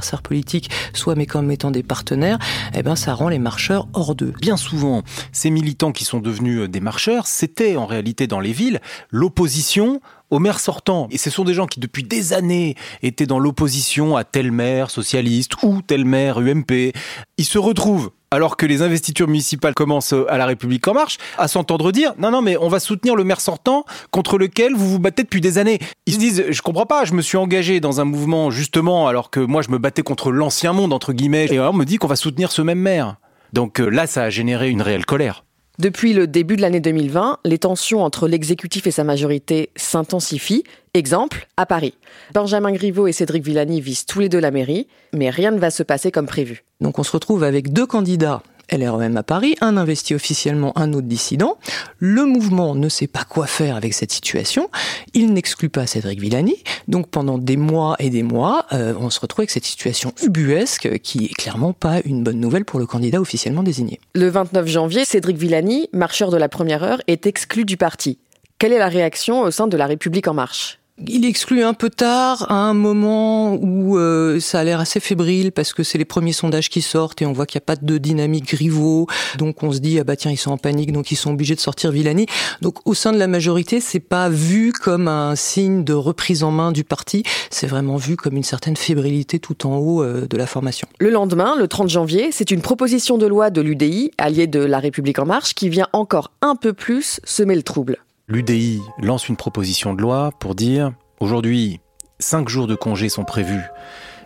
soit 0.93 1.15
mais 1.15 1.25
comme 1.25 1.51
étant 1.51 1.71
des 1.71 1.83
partenaires, 1.83 2.39
eh 2.73 2.83
ben 2.83 2.95
ça 2.95 3.13
rend 3.13 3.29
les 3.29 3.39
marcheurs 3.39 3.87
hors 3.93 4.15
d'eux. 4.15 4.33
Bien 4.41 4.57
souvent, 4.57 5.03
ces 5.31 5.49
militants 5.49 5.91
qui 5.91 6.05
sont 6.05 6.19
devenus 6.19 6.61
euh, 6.61 6.67
des 6.67 6.79
marcheurs, 6.79 7.27
c'était 7.27 7.75
en 7.75 7.85
réalité 7.85 8.27
dans 8.27 8.39
les 8.39 8.51
villes 8.51 8.81
l'opposition 9.11 10.01
aux 10.31 10.39
maires 10.39 10.59
sortants. 10.59 11.07
Et 11.11 11.17
ce 11.17 11.29
sont 11.29 11.43
des 11.43 11.53
gens 11.53 11.67
qui, 11.67 11.79
depuis 11.79 12.03
des 12.03 12.33
années, 12.33 12.75
étaient 13.03 13.27
dans 13.27 13.39
l'opposition 13.39 14.17
à 14.17 14.23
tel 14.23 14.51
maire 14.51 14.89
socialiste 14.89 15.61
ou 15.63 15.81
tel 15.81 16.05
maire 16.05 16.39
UMP. 16.39 16.93
Ils 17.37 17.45
se 17.45 17.57
retrouvent 17.57 18.11
alors 18.35 18.57
que 18.57 18.65
les 18.65 18.81
investitures 18.81 19.27
municipales 19.27 19.73
commencent 19.73 20.13
à 20.29 20.37
la 20.37 20.45
République 20.45 20.87
en 20.87 20.93
marche, 20.93 21.17
à 21.37 21.47
s'entendre 21.47 21.91
dire 21.91 22.13
non, 22.19 22.31
non, 22.31 22.41
mais 22.41 22.57
on 22.57 22.67
va 22.67 22.79
soutenir 22.79 23.15
le 23.15 23.23
maire 23.23 23.41
sortant 23.41 23.85
contre 24.11 24.37
lequel 24.37 24.73
vous 24.75 24.89
vous 24.89 24.99
battez 24.99 25.23
depuis 25.23 25.41
des 25.41 25.57
années. 25.57 25.79
Ils 26.05 26.13
se 26.13 26.19
disent 26.19 26.45
je 26.49 26.61
comprends 26.61 26.85
pas, 26.85 27.05
je 27.05 27.13
me 27.13 27.21
suis 27.21 27.37
engagé 27.37 27.79
dans 27.79 28.01
un 28.01 28.05
mouvement 28.05 28.51
justement 28.51 29.07
alors 29.07 29.29
que 29.29 29.39
moi 29.39 29.61
je 29.61 29.71
me 29.71 29.77
battais 29.77 30.03
contre 30.03 30.31
l'ancien 30.31 30.73
monde 30.73 30.93
entre 30.93 31.13
guillemets 31.13 31.47
et 31.49 31.59
on 31.59 31.73
me 31.73 31.85
dit 31.85 31.97
qu'on 31.97 32.07
va 32.07 32.15
soutenir 32.15 32.51
ce 32.51 32.61
même 32.61 32.79
maire. 32.79 33.15
Donc 33.53 33.79
euh, 33.79 33.87
là, 33.87 34.05
ça 34.05 34.23
a 34.23 34.29
généré 34.29 34.69
une 34.69 34.81
réelle 34.81 35.05
colère. 35.05 35.44
Depuis 35.77 36.13
le 36.13 36.25
début 36.25 36.55
de 36.55 36.61
l'année 36.61 36.79
2020, 36.79 37.39
les 37.43 37.57
tensions 37.57 38.01
entre 38.01 38.29
l'exécutif 38.29 38.87
et 38.87 38.91
sa 38.91 39.03
majorité 39.03 39.71
s'intensifient. 39.75 40.63
Exemple, 40.93 41.47
à 41.57 41.65
Paris. 41.65 41.95
Benjamin 42.33 42.71
Griveaux 42.71 43.07
et 43.07 43.11
Cédric 43.11 43.43
Villani 43.43 43.81
visent 43.81 44.05
tous 44.05 44.21
les 44.21 44.29
deux 44.29 44.39
la 44.39 44.51
mairie, 44.51 44.87
mais 45.13 45.29
rien 45.29 45.51
ne 45.51 45.59
va 45.59 45.71
se 45.71 45.83
passer 45.83 46.11
comme 46.11 46.27
prévu. 46.27 46.63
Donc 46.79 46.97
on 46.97 47.03
se 47.03 47.11
retrouve 47.11 47.43
avec 47.43 47.73
deux 47.73 47.85
candidats 47.85 48.41
LREM 48.71 49.17
à 49.17 49.23
Paris, 49.23 49.55
un 49.61 49.77
investi 49.77 50.15
officiellement, 50.15 50.77
un 50.77 50.93
autre 50.93 51.07
dissident. 51.07 51.57
Le 51.99 52.25
mouvement 52.25 52.75
ne 52.75 52.89
sait 52.89 53.07
pas 53.07 53.23
quoi 53.23 53.47
faire 53.47 53.75
avec 53.75 53.93
cette 53.93 54.11
situation. 54.11 54.69
Il 55.13 55.33
n'exclut 55.33 55.69
pas 55.69 55.87
Cédric 55.87 56.19
Villani. 56.19 56.55
Donc 56.87 57.09
pendant 57.09 57.37
des 57.37 57.57
mois 57.57 57.95
et 57.99 58.09
des 58.09 58.23
mois, 58.23 58.65
euh, 58.73 58.93
on 58.99 59.09
se 59.09 59.19
retrouve 59.19 59.41
avec 59.41 59.51
cette 59.51 59.65
situation 59.65 60.13
ubuesque 60.23 60.99
qui 60.99 61.25
est 61.25 61.33
clairement 61.33 61.73
pas 61.73 62.01
une 62.05 62.23
bonne 62.23 62.39
nouvelle 62.39 62.65
pour 62.65 62.79
le 62.79 62.85
candidat 62.85 63.21
officiellement 63.21 63.63
désigné. 63.63 63.99
Le 64.13 64.29
29 64.29 64.67
janvier, 64.67 65.05
Cédric 65.05 65.37
Villani, 65.37 65.89
marcheur 65.93 66.31
de 66.31 66.37
la 66.37 66.49
première 66.49 66.83
heure, 66.83 67.01
est 67.07 67.27
exclu 67.27 67.65
du 67.65 67.77
parti. 67.77 68.17
Quelle 68.57 68.71
est 68.71 68.79
la 68.79 68.87
réaction 68.87 69.41
au 69.41 69.51
sein 69.51 69.67
de 69.67 69.77
la 69.77 69.85
République 69.85 70.27
en 70.27 70.33
marche? 70.33 70.79
Il 70.97 71.25
exclut 71.25 71.63
un 71.63 71.73
peu 71.73 71.89
tard, 71.89 72.49
à 72.49 72.55
un 72.55 72.73
moment 72.73 73.55
où 73.55 73.97
euh, 73.97 74.39
ça 74.39 74.59
a 74.59 74.63
l'air 74.63 74.79
assez 74.79 75.01
fébrile 75.01 75.51
parce 75.51 75.73
que 75.73 75.83
c'est 75.83 75.97
les 75.97 76.05
premiers 76.05 76.31
sondages 76.31 76.69
qui 76.69 76.81
sortent 76.81 77.21
et 77.21 77.25
on 77.25 77.33
voit 77.33 77.45
qu'il 77.45 77.59
n'y 77.59 77.63
a 77.63 77.65
pas 77.65 77.75
de 77.75 77.97
dynamique 77.97 78.51
rivaux. 78.51 79.07
Donc 79.37 79.61
on 79.61 79.73
se 79.73 79.79
dit 79.79 79.99
ah 79.99 80.05
bah 80.05 80.15
tiens 80.15 80.31
ils 80.31 80.37
sont 80.37 80.51
en 80.51 80.57
panique 80.57 80.93
donc 80.93 81.11
ils 81.11 81.17
sont 81.17 81.31
obligés 81.31 81.55
de 81.55 81.59
sortir 81.59 81.91
Villani. 81.91 82.27
Donc 82.61 82.77
au 82.85 82.93
sein 82.93 83.11
de 83.11 83.17
la 83.17 83.27
majorité 83.27 83.81
c'est 83.81 83.99
pas 83.99 84.29
vu 84.29 84.71
comme 84.71 85.09
un 85.09 85.35
signe 85.35 85.83
de 85.83 85.93
reprise 85.93 86.43
en 86.43 86.51
main 86.51 86.71
du 86.71 86.85
parti, 86.85 87.23
c'est 87.49 87.67
vraiment 87.67 87.97
vu 87.97 88.15
comme 88.15 88.37
une 88.37 88.43
certaine 88.43 88.77
fébrilité 88.77 89.39
tout 89.39 89.67
en 89.67 89.77
haut 89.77 90.01
euh, 90.01 90.27
de 90.27 90.37
la 90.37 90.47
formation. 90.47 90.87
Le 90.99 91.09
lendemain, 91.09 91.55
le 91.57 91.67
30 91.67 91.89
janvier, 91.89 92.29
c'est 92.31 92.51
une 92.51 92.61
proposition 92.61 93.17
de 93.17 93.27
loi 93.27 93.49
de 93.49 93.59
l'UDI, 93.59 94.11
alliée 94.17 94.47
de 94.47 94.59
La 94.59 94.79
République 94.79 95.19
en 95.19 95.25
marche, 95.25 95.55
qui 95.55 95.67
vient 95.67 95.87
encore 95.91 96.31
un 96.41 96.55
peu 96.55 96.71
plus 96.71 97.19
semer 97.25 97.55
le 97.55 97.63
trouble 97.63 97.97
l'UDI 98.27 98.81
lance 98.99 99.29
une 99.29 99.37
proposition 99.37 99.93
de 99.93 100.01
loi 100.01 100.31
pour 100.39 100.55
dire 100.55 100.93
aujourd'hui, 101.19 101.79
cinq 102.19 102.49
jours 102.49 102.67
de 102.67 102.75
congés 102.75 103.09
sont 103.09 103.25
prévus 103.25 103.63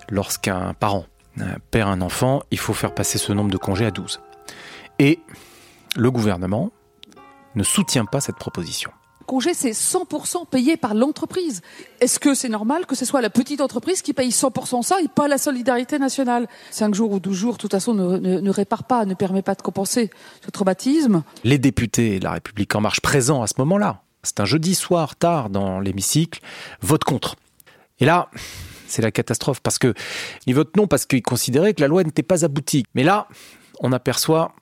lorsqu'un 0.10 0.74
parent 0.74 1.06
perd 1.72 1.90
un 1.90 2.02
enfant, 2.02 2.44
il 2.52 2.60
faut 2.60 2.74
faire 2.74 2.94
passer 2.94 3.18
ce 3.18 3.32
nombre 3.32 3.52
de 3.52 3.58
congés 3.58 3.86
à 3.86 3.92
12. 3.92 4.20
Et 5.00 5.20
le 5.96 6.12
gouvernement 6.12 6.72
ne 7.56 7.64
soutient 7.64 8.06
pas 8.06 8.22
cette 8.22 8.36
proposition 8.36 8.92
congé, 9.30 9.54
c'est 9.54 9.72
100% 9.72 10.48
payé 10.50 10.76
par 10.76 10.96
l'entreprise. 10.96 11.62
Est-ce 12.02 12.20
que 12.20 12.34
c'est 12.34 12.50
normal 12.50 12.88
que 12.88 12.96
ce 12.96 13.06
soit 13.06 13.22
la 13.22 13.30
petite 13.30 13.62
entreprise 13.62 14.02
qui 14.02 14.14
paye 14.14 14.30
100% 14.30 14.82
ça 14.82 15.00
et 15.04 15.08
pas 15.08 15.28
la 15.28 15.38
solidarité 15.38 16.00
nationale? 16.00 16.48
5 16.72 16.96
jours 16.96 17.12
ou 17.12 17.20
12 17.20 17.38
jours, 17.38 17.54
de 17.54 17.60
toute 17.60 17.72
façon, 17.72 17.94
ne, 17.94 18.50
répare 18.50 18.86
pas, 18.86 19.06
ne 19.06 19.14
permet 19.14 19.44
pas 19.44 19.54
de 19.54 19.62
compenser 19.62 20.10
ce 20.44 20.50
traumatisme. 20.50 21.22
Les 21.44 21.60
députés 21.60 22.18
de 22.18 22.24
La 22.24 22.32
République 22.32 22.74
En 22.76 22.82
Marche 22.82 23.02
présents 23.02 23.44
à 23.44 23.48
ce 23.48 23.54
moment-là, 23.60 24.02
c'est 24.24 24.40
un 24.40 24.46
jeudi 24.46 24.74
soir 24.74 25.16
tard 25.16 25.52
dans 25.52 25.80
l'hémicycle, 25.80 26.42
votent 26.82 27.04
contre. 27.04 27.36
Et 28.00 28.06
là, 28.06 28.30
c'est 28.88 29.04
la 29.04 29.12
catastrophe 29.12 29.60
parce 29.62 29.78
que 29.78 29.94
ils 30.48 30.56
votent 30.56 30.76
non 30.76 30.88
parce 30.88 31.06
qu'ils 31.06 31.22
considéraient 31.22 31.76
que 31.76 31.82
la 31.82 31.88
loi 31.88 32.04
n'était 32.04 32.24
pas 32.24 32.46
aboutie. 32.46 32.84
Mais 32.96 33.04
là, 33.04 33.28
on 33.80 33.92
aperçoit 33.92 34.56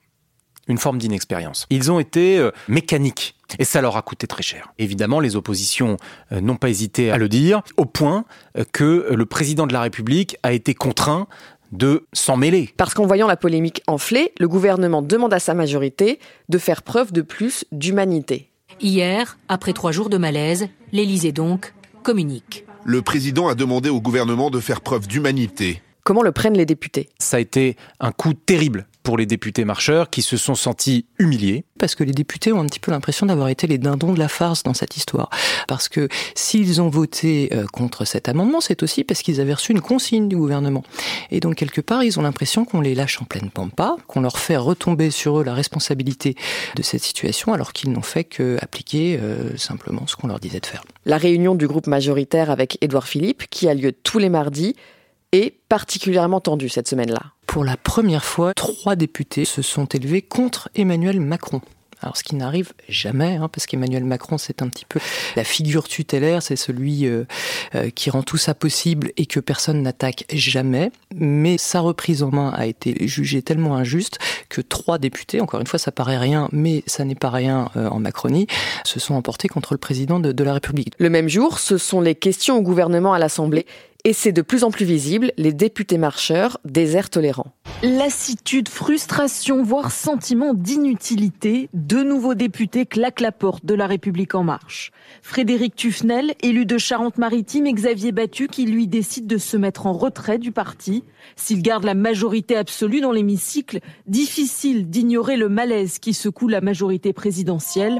une 0.68 0.78
forme 0.78 0.98
d'inexpérience. 0.98 1.66
Ils 1.70 1.90
ont 1.90 1.98
été 1.98 2.38
euh, 2.38 2.50
mécaniques 2.68 3.34
et 3.58 3.64
ça 3.64 3.80
leur 3.80 3.96
a 3.96 4.02
coûté 4.02 4.26
très 4.26 4.42
cher. 4.42 4.72
Évidemment, 4.78 5.20
les 5.20 5.36
oppositions 5.36 5.96
euh, 6.32 6.40
n'ont 6.40 6.56
pas 6.56 6.68
hésité 6.68 7.10
à 7.10 7.18
le 7.18 7.28
dire, 7.28 7.62
au 7.76 7.86
point 7.86 8.24
euh, 8.56 8.64
que 8.72 9.08
le 9.10 9.26
président 9.26 9.66
de 9.66 9.72
la 9.72 9.80
République 9.80 10.36
a 10.42 10.52
été 10.52 10.74
contraint 10.74 11.26
de 11.72 12.06
s'en 12.12 12.36
mêler. 12.36 12.70
Parce 12.76 12.94
qu'en 12.94 13.06
voyant 13.06 13.26
la 13.26 13.36
polémique 13.36 13.82
enfler, 13.86 14.32
le 14.38 14.48
gouvernement 14.48 15.02
demande 15.02 15.34
à 15.34 15.38
sa 15.38 15.54
majorité 15.54 16.18
de 16.48 16.58
faire 16.58 16.82
preuve 16.82 17.12
de 17.12 17.22
plus 17.22 17.64
d'humanité. 17.72 18.50
Hier, 18.80 19.38
après 19.48 19.72
trois 19.72 19.92
jours 19.92 20.08
de 20.08 20.18
malaise, 20.18 20.68
l'Élysée 20.92 21.32
donc 21.32 21.74
communique. 22.02 22.64
Le 22.84 23.02
président 23.02 23.48
a 23.48 23.54
demandé 23.54 23.90
au 23.90 24.00
gouvernement 24.00 24.50
de 24.50 24.60
faire 24.60 24.80
preuve 24.80 25.08
d'humanité. 25.08 25.82
Comment 26.04 26.22
le 26.22 26.32
prennent 26.32 26.56
les 26.56 26.64
députés? 26.64 27.10
Ça 27.18 27.36
a 27.36 27.40
été 27.40 27.76
un 28.00 28.12
coup 28.12 28.32
terrible 28.32 28.86
pour 29.08 29.16
les 29.16 29.24
députés 29.24 29.64
marcheurs 29.64 30.10
qui 30.10 30.20
se 30.20 30.36
sont 30.36 30.54
sentis 30.54 31.06
humiliés. 31.18 31.64
Parce 31.78 31.94
que 31.94 32.04
les 32.04 32.12
députés 32.12 32.52
ont 32.52 32.60
un 32.60 32.66
petit 32.66 32.78
peu 32.78 32.90
l'impression 32.90 33.24
d'avoir 33.24 33.48
été 33.48 33.66
les 33.66 33.78
dindons 33.78 34.12
de 34.12 34.18
la 34.18 34.28
farce 34.28 34.64
dans 34.64 34.74
cette 34.74 34.98
histoire. 34.98 35.30
Parce 35.66 35.88
que 35.88 36.10
s'ils 36.34 36.82
ont 36.82 36.90
voté 36.90 37.48
euh, 37.54 37.64
contre 37.72 38.04
cet 38.04 38.28
amendement, 38.28 38.60
c'est 38.60 38.82
aussi 38.82 39.04
parce 39.04 39.22
qu'ils 39.22 39.40
avaient 39.40 39.54
reçu 39.54 39.72
une 39.72 39.80
consigne 39.80 40.28
du 40.28 40.36
gouvernement. 40.36 40.84
Et 41.30 41.40
donc 41.40 41.54
quelque 41.54 41.80
part, 41.80 42.04
ils 42.04 42.18
ont 42.18 42.22
l'impression 42.22 42.66
qu'on 42.66 42.82
les 42.82 42.94
lâche 42.94 43.18
en 43.22 43.24
pleine 43.24 43.48
pampa, 43.48 43.96
qu'on 44.08 44.20
leur 44.20 44.38
fait 44.38 44.58
retomber 44.58 45.10
sur 45.10 45.40
eux 45.40 45.42
la 45.42 45.54
responsabilité 45.54 46.36
de 46.76 46.82
cette 46.82 47.02
situation, 47.02 47.54
alors 47.54 47.72
qu'ils 47.72 47.90
n'ont 47.90 48.02
fait 48.02 48.24
qu'appliquer 48.24 49.18
euh, 49.22 49.56
simplement 49.56 50.06
ce 50.06 50.16
qu'on 50.16 50.26
leur 50.26 50.38
disait 50.38 50.60
de 50.60 50.66
faire. 50.66 50.84
La 51.06 51.16
réunion 51.16 51.54
du 51.54 51.66
groupe 51.66 51.86
majoritaire 51.86 52.50
avec 52.50 52.76
Édouard 52.82 53.08
Philippe, 53.08 53.44
qui 53.48 53.70
a 53.70 53.74
lieu 53.74 53.92
tous 53.92 54.18
les 54.18 54.28
mardis, 54.28 54.76
est 55.32 55.54
particulièrement 55.68 56.40
tendue 56.40 56.68
cette 56.68 56.88
semaine-là. 56.88 57.22
Pour 57.46 57.64
la 57.64 57.76
première 57.76 58.24
fois, 58.24 58.54
trois 58.54 58.96
députés 58.96 59.44
se 59.44 59.62
sont 59.62 59.86
élevés 59.86 60.22
contre 60.22 60.68
Emmanuel 60.74 61.20
Macron. 61.20 61.60
Alors 62.00 62.16
ce 62.16 62.22
qui 62.22 62.36
n'arrive 62.36 62.72
jamais, 62.88 63.36
hein, 63.36 63.48
parce 63.48 63.66
qu'Emmanuel 63.66 64.04
Macron 64.04 64.38
c'est 64.38 64.62
un 64.62 64.68
petit 64.68 64.84
peu 64.84 65.00
la 65.34 65.44
figure 65.44 65.88
tutélaire, 65.88 66.42
c'est 66.42 66.56
celui 66.56 67.06
euh, 67.06 67.24
euh, 67.74 67.90
qui 67.90 68.10
rend 68.10 68.22
tout 68.22 68.36
ça 68.36 68.54
possible 68.54 69.10
et 69.16 69.26
que 69.26 69.40
personne 69.40 69.82
n'attaque 69.82 70.24
jamais. 70.32 70.92
Mais 71.14 71.58
sa 71.58 71.80
reprise 71.80 72.22
en 72.22 72.30
main 72.30 72.50
a 72.50 72.66
été 72.66 73.08
jugée 73.08 73.42
tellement 73.42 73.74
injuste 73.74 74.18
que 74.48 74.60
trois 74.60 74.98
députés, 74.98 75.40
encore 75.40 75.60
une 75.60 75.66
fois 75.66 75.78
ça 75.78 75.90
paraît 75.90 76.18
rien, 76.18 76.48
mais 76.52 76.84
ça 76.86 77.04
n'est 77.04 77.16
pas 77.16 77.30
rien 77.30 77.70
euh, 77.76 77.88
en 77.88 77.98
Macronie, 77.98 78.46
se 78.84 79.00
sont 79.00 79.14
emportés 79.14 79.48
contre 79.48 79.74
le 79.74 79.78
président 79.78 80.20
de, 80.20 80.30
de 80.30 80.44
la 80.44 80.54
République. 80.54 80.94
Le 80.98 81.10
même 81.10 81.28
jour, 81.28 81.58
ce 81.58 81.78
sont 81.78 82.00
les 82.00 82.14
questions 82.14 82.58
au 82.58 82.62
gouvernement 82.62 83.12
à 83.12 83.18
l'Assemblée 83.18 83.66
Et 84.04 84.12
c'est 84.12 84.32
de 84.32 84.42
plus 84.42 84.62
en 84.62 84.70
plus 84.70 84.84
visible, 84.84 85.32
les 85.36 85.52
députés 85.52 85.98
marcheurs 85.98 86.58
désertent 86.64 87.16
les 87.16 87.32
rangs. 87.32 87.52
Lassitude, 87.82 88.68
frustration, 88.68 89.62
voire 89.62 89.90
sentiment 89.90 90.54
d'inutilité, 90.54 91.68
deux 91.74 92.04
nouveaux 92.04 92.34
députés 92.34 92.86
claquent 92.86 93.20
la 93.20 93.32
porte 93.32 93.64
de 93.66 93.74
La 93.74 93.88
République 93.88 94.36
en 94.36 94.44
marche. 94.44 94.92
Frédéric 95.22 95.74
Tufnel, 95.74 96.34
élu 96.42 96.64
de 96.64 96.78
Charente-Maritime, 96.78 97.66
et 97.66 97.72
Xavier 97.72 98.12
Battu 98.12 98.46
qui 98.46 98.66
lui 98.66 98.86
décide 98.86 99.26
de 99.26 99.36
se 99.36 99.56
mettre 99.56 99.86
en 99.86 99.92
retrait 99.92 100.38
du 100.38 100.52
parti. 100.52 101.02
S'il 101.34 101.60
garde 101.62 101.84
la 101.84 101.94
majorité 101.94 102.56
absolue 102.56 103.00
dans 103.00 103.12
l'hémicycle, 103.12 103.80
difficile 104.06 104.88
d'ignorer 104.88 105.36
le 105.36 105.48
malaise 105.48 105.98
qui 105.98 106.14
secoue 106.14 106.48
la 106.48 106.60
majorité 106.60 107.12
présidentielle. 107.12 107.98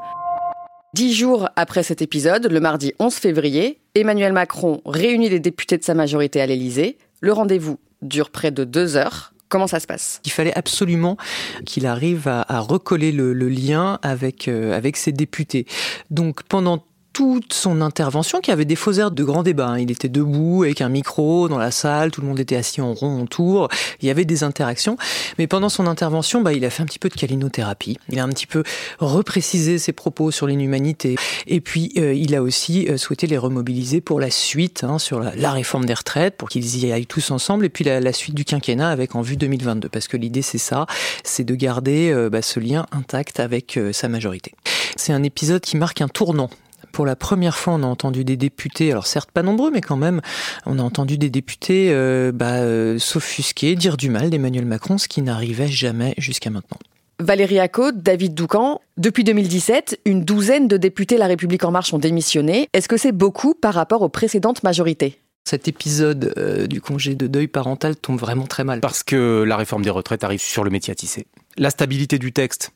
Dix 0.95 1.13
jours 1.13 1.51
après 1.55 1.83
cet 1.83 2.01
épisode, 2.01 2.51
le 2.51 2.61
mardi 2.61 2.95
11 2.99 3.13
février, 3.13 3.79
Emmanuel 3.95 4.33
Macron 4.33 4.81
réunit 4.87 5.29
les 5.29 5.39
députés 5.39 5.77
de 5.77 5.85
sa 5.85 5.93
majorité 5.93 6.41
à 6.41 6.47
l'Élysée. 6.47 6.97
Le 7.21 7.35
rendez-vous 7.35 7.79
dure 8.01 8.31
près 8.31 8.51
de 8.51 8.65
deux 8.65 8.97
heures. 8.97 9.35
Comment 9.51 9.67
ça 9.67 9.81
se 9.81 9.87
passe? 9.87 10.23
Il 10.25 10.33
fallait 10.33 10.57
absolument 10.57 11.19
qu'il 11.67 11.85
arrive 11.85 12.27
à, 12.27 12.61
recoller 12.61 13.13
le, 13.13 13.35
le, 13.35 13.49
lien 13.51 13.99
avec, 14.03 14.49
euh, 14.49 14.75
avec 14.75 14.97
ses 14.97 15.13
députés. 15.13 15.67
Donc 16.11 16.43
pendant 16.45 16.83
toute 17.19 17.53
son 17.53 17.81
intervention 17.81 18.41
qui 18.41 18.53
avait 18.53 18.65
des 18.65 18.77
faux 18.77 18.93
airs 18.93 19.11
de 19.11 19.25
grand 19.25 19.43
débat. 19.43 19.71
Hein. 19.71 19.81
Il 19.81 19.91
était 19.91 20.09
debout 20.09 20.63
avec 20.63 20.81
un 20.81 20.89
micro 20.89 21.49
dans 21.49 21.59
la 21.59 21.73
salle, 21.73 22.13
tout 22.13 22.21
le 22.21 22.29
monde 22.29 22.39
était 22.39 22.55
assis 22.55 22.81
en 22.81 22.95
rond 22.95 23.23
autour, 23.23 23.67
il 24.01 24.07
y 24.07 24.11
avait 24.13 24.25
des 24.25 24.45
interactions. 24.45 24.97
Mais 25.37 25.49
pendant 25.49 25.69
son 25.69 25.89
intervention, 25.89 26.43
bah, 26.43 26.53
il 26.53 26.65
a 26.65 26.71
fait 26.71 26.85
un 26.85 26.87
petit 26.87 27.01
peu 27.01 27.09
de 27.09 27.15
calinothérapie. 27.15 27.99
Il 28.09 28.21
a 28.21 28.23
un 28.23 28.29
petit 28.29 28.47
peu 28.47 28.63
reprécisé 29.01 29.79
ses 29.79 29.93
propos 29.93 30.31
sur 30.31 30.47
l'inhumanité. 30.47 31.17
Et 31.49 31.61
puis, 31.61 31.93
euh, 31.99 32.15
il 32.15 32.37
a 32.37 32.43
aussi 32.43 32.87
euh, 32.89 32.97
souhaité 32.97 33.27
les 33.27 33.37
remobiliser 33.37 34.01
pour 34.01 34.21
la 34.21 34.31
suite, 34.31 34.85
hein, 34.85 35.01
sur 35.01 35.19
la, 35.19 35.51
réforme 35.51 35.87
des 35.87 35.95
retraites, 35.95 36.37
pour 36.37 36.49
qu'ils 36.49 36.85
y 36.85 36.93
aillent 36.93 37.07
tous 37.07 37.33
ensemble. 37.33 37.65
Et 37.65 37.69
puis 37.69 37.83
la, 37.83 38.13
suite 38.13 38.37
du 38.37 38.45
quinquennat 38.45 38.91
avec 38.91 39.17
en 39.17 39.23
vue 39.23 39.37
2022. 39.37 39.89
Parce 39.89 40.07
que 40.07 40.17
l'idée, 40.17 40.43
c'est 40.43 40.59
ça, 40.59 40.87
c'est 41.25 41.43
de 41.43 41.57
garder 41.57 42.13
euh, 42.13 42.31
bah, 42.31 42.43
ce 42.43 42.61
lien 42.61 42.87
intact 42.93 43.41
avec 43.41 43.77
sa 43.91 44.09
majorité. 44.09 44.55
C'est 44.95 45.13
un 45.13 45.25
épisode 45.25 45.63
qui 45.63 45.77
marque 45.77 46.01
un 46.01 46.07
tournant 46.07 46.49
pour 46.99 47.07
la 47.07 47.15
première 47.15 47.57
fois, 47.57 47.75
on 47.75 47.85
a 47.85 47.87
entendu 47.87 48.25
des 48.25 48.37
députés, 48.37 48.91
alors 48.91 49.07
certes 49.07 49.31
pas 49.31 49.45
nombreux, 49.45 49.71
mais 49.71 49.81
quand 49.81 49.97
même, 49.97 50.21
on 50.67 50.81
a 50.81 50.83
entendu 50.83 51.17
des 51.17 51.31
députés 51.31 51.93
euh, 51.93 52.33
bah, 52.33 52.55
euh, 52.55 52.99
s'offusquer, 52.99 53.77
dire 53.77 53.97
du 53.97 54.11
mal 54.11 54.31
d'Emmanuel 54.31 54.67
Macron, 54.67 54.99
ce 54.99 55.07
qui 55.07 55.23
n'arrivait 55.23 55.69
jamais 55.69 56.15
jusqu'à 56.19 56.51
maintenant. 56.51 56.79
Valérie 57.21 57.61
Acco, 57.61 57.93
David 57.93 58.35
Doucan, 58.35 58.81
depuis 58.97 59.23
2017, 59.23 60.01
une 60.07 60.25
douzaine 60.25 60.67
de 60.67 60.77
députés 60.77 61.19
La 61.19 61.29
République 61.29 61.63
En 61.63 61.71
Marche 61.71 61.95
ont 61.95 62.01
démissionné. 62.01 62.67
Est-ce 62.73 62.89
que 62.89 62.97
c'est 62.97 63.13
beaucoup 63.13 63.55
par 63.55 63.75
rapport 63.75 64.03
aux 64.03 64.09
précédentes 64.09 64.65
majorités? 64.65 65.21
Cet 65.45 65.69
épisode 65.69 66.35
euh, 66.37 66.67
du 66.67 66.81
congé 66.81 67.15
de 67.15 67.29
deuil 67.29 67.47
parental 67.47 67.95
tombe 67.95 68.19
vraiment 68.19 68.49
très 68.49 68.65
mal. 68.65 68.81
Parce 68.81 69.05
que 69.05 69.45
la 69.47 69.57
réforme 69.57 69.83
des 69.83 69.91
retraites 69.91 70.25
arrive 70.25 70.43
sur 70.43 70.65
le 70.65 70.71
métier 70.71 70.91
à 70.91 70.97
tisser. 70.97 71.29
La 71.57 71.71
stabilité 71.71 72.19
du 72.19 72.33
texte, 72.33 72.73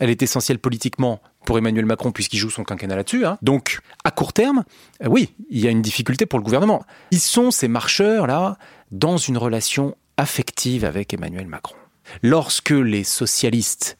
elle 0.00 0.08
est 0.08 0.22
essentielle 0.22 0.58
politiquement 0.58 1.20
pour 1.46 1.56
Emmanuel 1.56 1.86
Macron 1.86 2.12
puisqu'il 2.12 2.36
joue 2.36 2.50
son 2.50 2.64
quinquennat 2.64 2.96
là-dessus. 2.96 3.24
Hein. 3.24 3.38
Donc, 3.40 3.78
à 4.04 4.10
court 4.10 4.34
terme, 4.34 4.64
euh, 5.02 5.08
oui, 5.08 5.32
il 5.48 5.60
y 5.60 5.66
a 5.66 5.70
une 5.70 5.80
difficulté 5.80 6.26
pour 6.26 6.38
le 6.38 6.44
gouvernement. 6.44 6.84
Ils 7.12 7.20
sont 7.20 7.50
ces 7.50 7.68
marcheurs-là 7.68 8.58
dans 8.90 9.16
une 9.16 9.38
relation 9.38 9.96
affective 10.18 10.84
avec 10.84 11.14
Emmanuel 11.14 11.46
Macron. 11.46 11.76
Lorsque 12.22 12.70
les 12.70 13.04
socialistes 13.04 13.96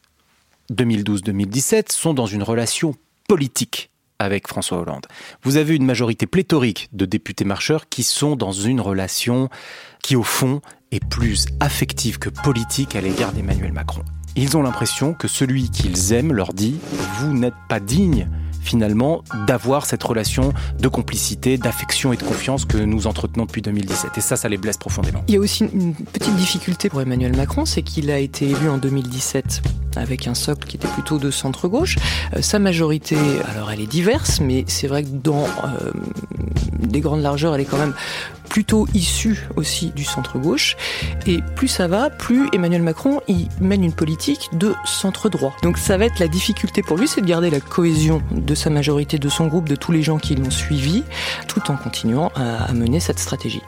2012-2017 0.71 1.91
sont 1.91 2.13
dans 2.13 2.25
une 2.25 2.43
relation 2.43 2.95
politique 3.27 3.89
avec 4.19 4.47
François 4.47 4.79
Hollande. 4.79 5.05
Vous 5.43 5.57
avez 5.57 5.75
une 5.75 5.85
majorité 5.85 6.25
pléthorique 6.25 6.89
de 6.91 7.05
députés 7.05 7.45
marcheurs 7.45 7.87
qui 7.87 8.03
sont 8.03 8.35
dans 8.35 8.51
une 8.51 8.81
relation 8.81 9.49
qui, 10.01 10.15
au 10.15 10.23
fond, 10.23 10.61
est 10.91 11.03
plus 11.05 11.45
affective 11.59 12.17
que 12.17 12.29
politique 12.29 12.95
à 12.95 13.01
l'égard 13.01 13.31
d'Emmanuel 13.31 13.73
Macron. 13.73 14.03
Ils 14.39 14.55
ont 14.55 14.61
l'impression 14.61 15.15
que 15.15 15.27
celui 15.27 15.71
qu'ils 15.71 16.13
aiment 16.13 16.31
leur 16.31 16.53
dit 16.53 16.77
Vous 17.19 17.33
n'êtes 17.33 17.55
pas 17.67 17.79
digne 17.79 18.29
finalement 18.61 19.23
d'avoir 19.47 19.85
cette 19.85 20.03
relation 20.03 20.53
de 20.79 20.87
complicité, 20.87 21.57
d'affection 21.57 22.13
et 22.13 22.17
de 22.17 22.23
confiance 22.23 22.65
que 22.65 22.77
nous 22.77 23.07
entretenons 23.07 23.45
depuis 23.45 23.61
2017. 23.61 24.11
Et 24.17 24.21
ça, 24.21 24.35
ça 24.35 24.47
les 24.49 24.57
blesse 24.57 24.77
profondément. 24.77 25.23
Il 25.27 25.33
y 25.33 25.37
a 25.37 25.39
aussi 25.39 25.63
une 25.63 25.95
petite 25.95 26.35
difficulté 26.35 26.89
pour 26.89 27.01
Emmanuel 27.01 27.35
Macron, 27.35 27.65
c'est 27.65 27.81
qu'il 27.81 28.11
a 28.11 28.19
été 28.19 28.45
élu 28.45 28.69
en 28.69 28.77
2017 28.77 29.61
avec 29.95 30.27
un 30.27 30.35
socle 30.35 30.67
qui 30.67 30.77
était 30.77 30.87
plutôt 30.89 31.17
de 31.17 31.31
centre-gauche. 31.31 31.95
Euh, 32.35 32.41
sa 32.41 32.59
majorité, 32.59 33.17
alors 33.49 33.71
elle 33.71 33.81
est 33.81 33.87
diverse, 33.87 34.39
mais 34.41 34.63
c'est 34.67 34.87
vrai 34.87 35.03
que 35.03 35.09
dans 35.09 35.45
euh, 35.45 35.91
des 36.79 36.99
grandes 36.99 37.21
largeurs, 37.21 37.55
elle 37.55 37.61
est 37.61 37.65
quand 37.65 37.79
même 37.79 37.95
plutôt 38.49 38.87
issue 38.93 39.47
aussi 39.55 39.91
du 39.91 40.03
centre-gauche. 40.03 40.75
Et 41.25 41.39
plus 41.55 41.67
ça 41.67 41.87
va, 41.87 42.09
plus 42.09 42.49
Emmanuel 42.53 42.81
Macron 42.81 43.21
il 43.27 43.47
mène 43.59 43.83
une 43.83 43.93
politique 43.93 44.49
de 44.53 44.73
centre-droit. 44.85 45.55
Donc 45.63 45.77
ça 45.77 45.97
va 45.97 46.05
être 46.05 46.19
la 46.19 46.27
difficulté 46.27 46.81
pour 46.81 46.97
lui, 46.97 47.07
c'est 47.07 47.21
de 47.21 47.25
garder 47.25 47.49
la 47.49 47.59
cohésion 47.59 48.21
de 48.31 48.55
sa 48.55 48.69
majorité, 48.69 49.19
de 49.19 49.29
son 49.29 49.47
groupe, 49.47 49.69
de 49.69 49.75
tous 49.75 49.91
les 49.91 50.03
gens 50.03 50.17
qui 50.17 50.35
l'ont 50.35 50.51
suivi, 50.51 51.03
tout 51.47 51.71
en 51.71 51.75
continuant 51.75 52.31
à, 52.35 52.65
à 52.65 52.73
mener 52.73 52.99
cette 52.99 53.19
stratégie. 53.19 53.61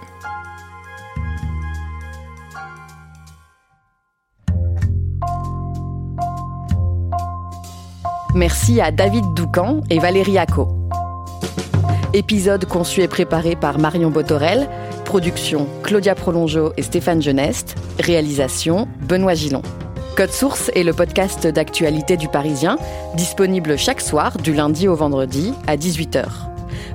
Merci 8.36 8.80
à 8.80 8.92
David 8.92 9.26
Doucan 9.34 9.82
et 9.90 10.00
Valérie 10.00 10.38
Acco. 10.38 10.79
Épisode 12.14 12.66
conçu 12.66 13.02
et 13.02 13.08
préparé 13.08 13.56
par 13.56 13.78
Marion 13.78 14.10
Botorel, 14.10 14.68
production 15.06 15.68
Claudia 15.84 16.16
Prolongeau 16.16 16.74
et 16.76 16.82
Stéphane 16.82 17.22
Geneste, 17.22 17.76
réalisation 18.00 18.88
Benoît 19.02 19.36
Gillon. 19.36 19.62
Code 20.16 20.32
Source 20.32 20.72
est 20.74 20.82
le 20.82 20.94
podcast 20.94 21.46
d'actualité 21.46 22.18
du 22.18 22.28
Parisien, 22.28 22.80
disponible 23.14 23.78
chaque 23.78 24.02
soir 24.02 24.38
du 24.40 24.54
lundi 24.54 24.88
au 24.88 24.96
vendredi 24.96 25.54
à 25.68 25.78
18h. 25.78 26.26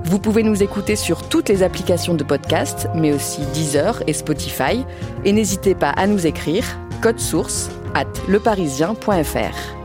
Vous 0.03 0.19
pouvez 0.19 0.43
nous 0.43 0.61
écouter 0.61 0.97
sur 0.97 1.27
toutes 1.29 1.47
les 1.47 1.63
applications 1.63 2.13
de 2.13 2.23
podcast, 2.25 2.89
mais 2.93 3.13
aussi 3.13 3.39
Deezer 3.53 4.03
et 4.07 4.13
Spotify. 4.13 4.85
Et 5.23 5.31
n'hésitez 5.31 5.75
pas 5.75 5.91
à 5.91 6.07
nous 6.07 6.27
écrire 6.27 6.65
code 7.01 7.19
source 7.19 7.69
at 7.93 8.05
leparisien.fr. 8.27 9.84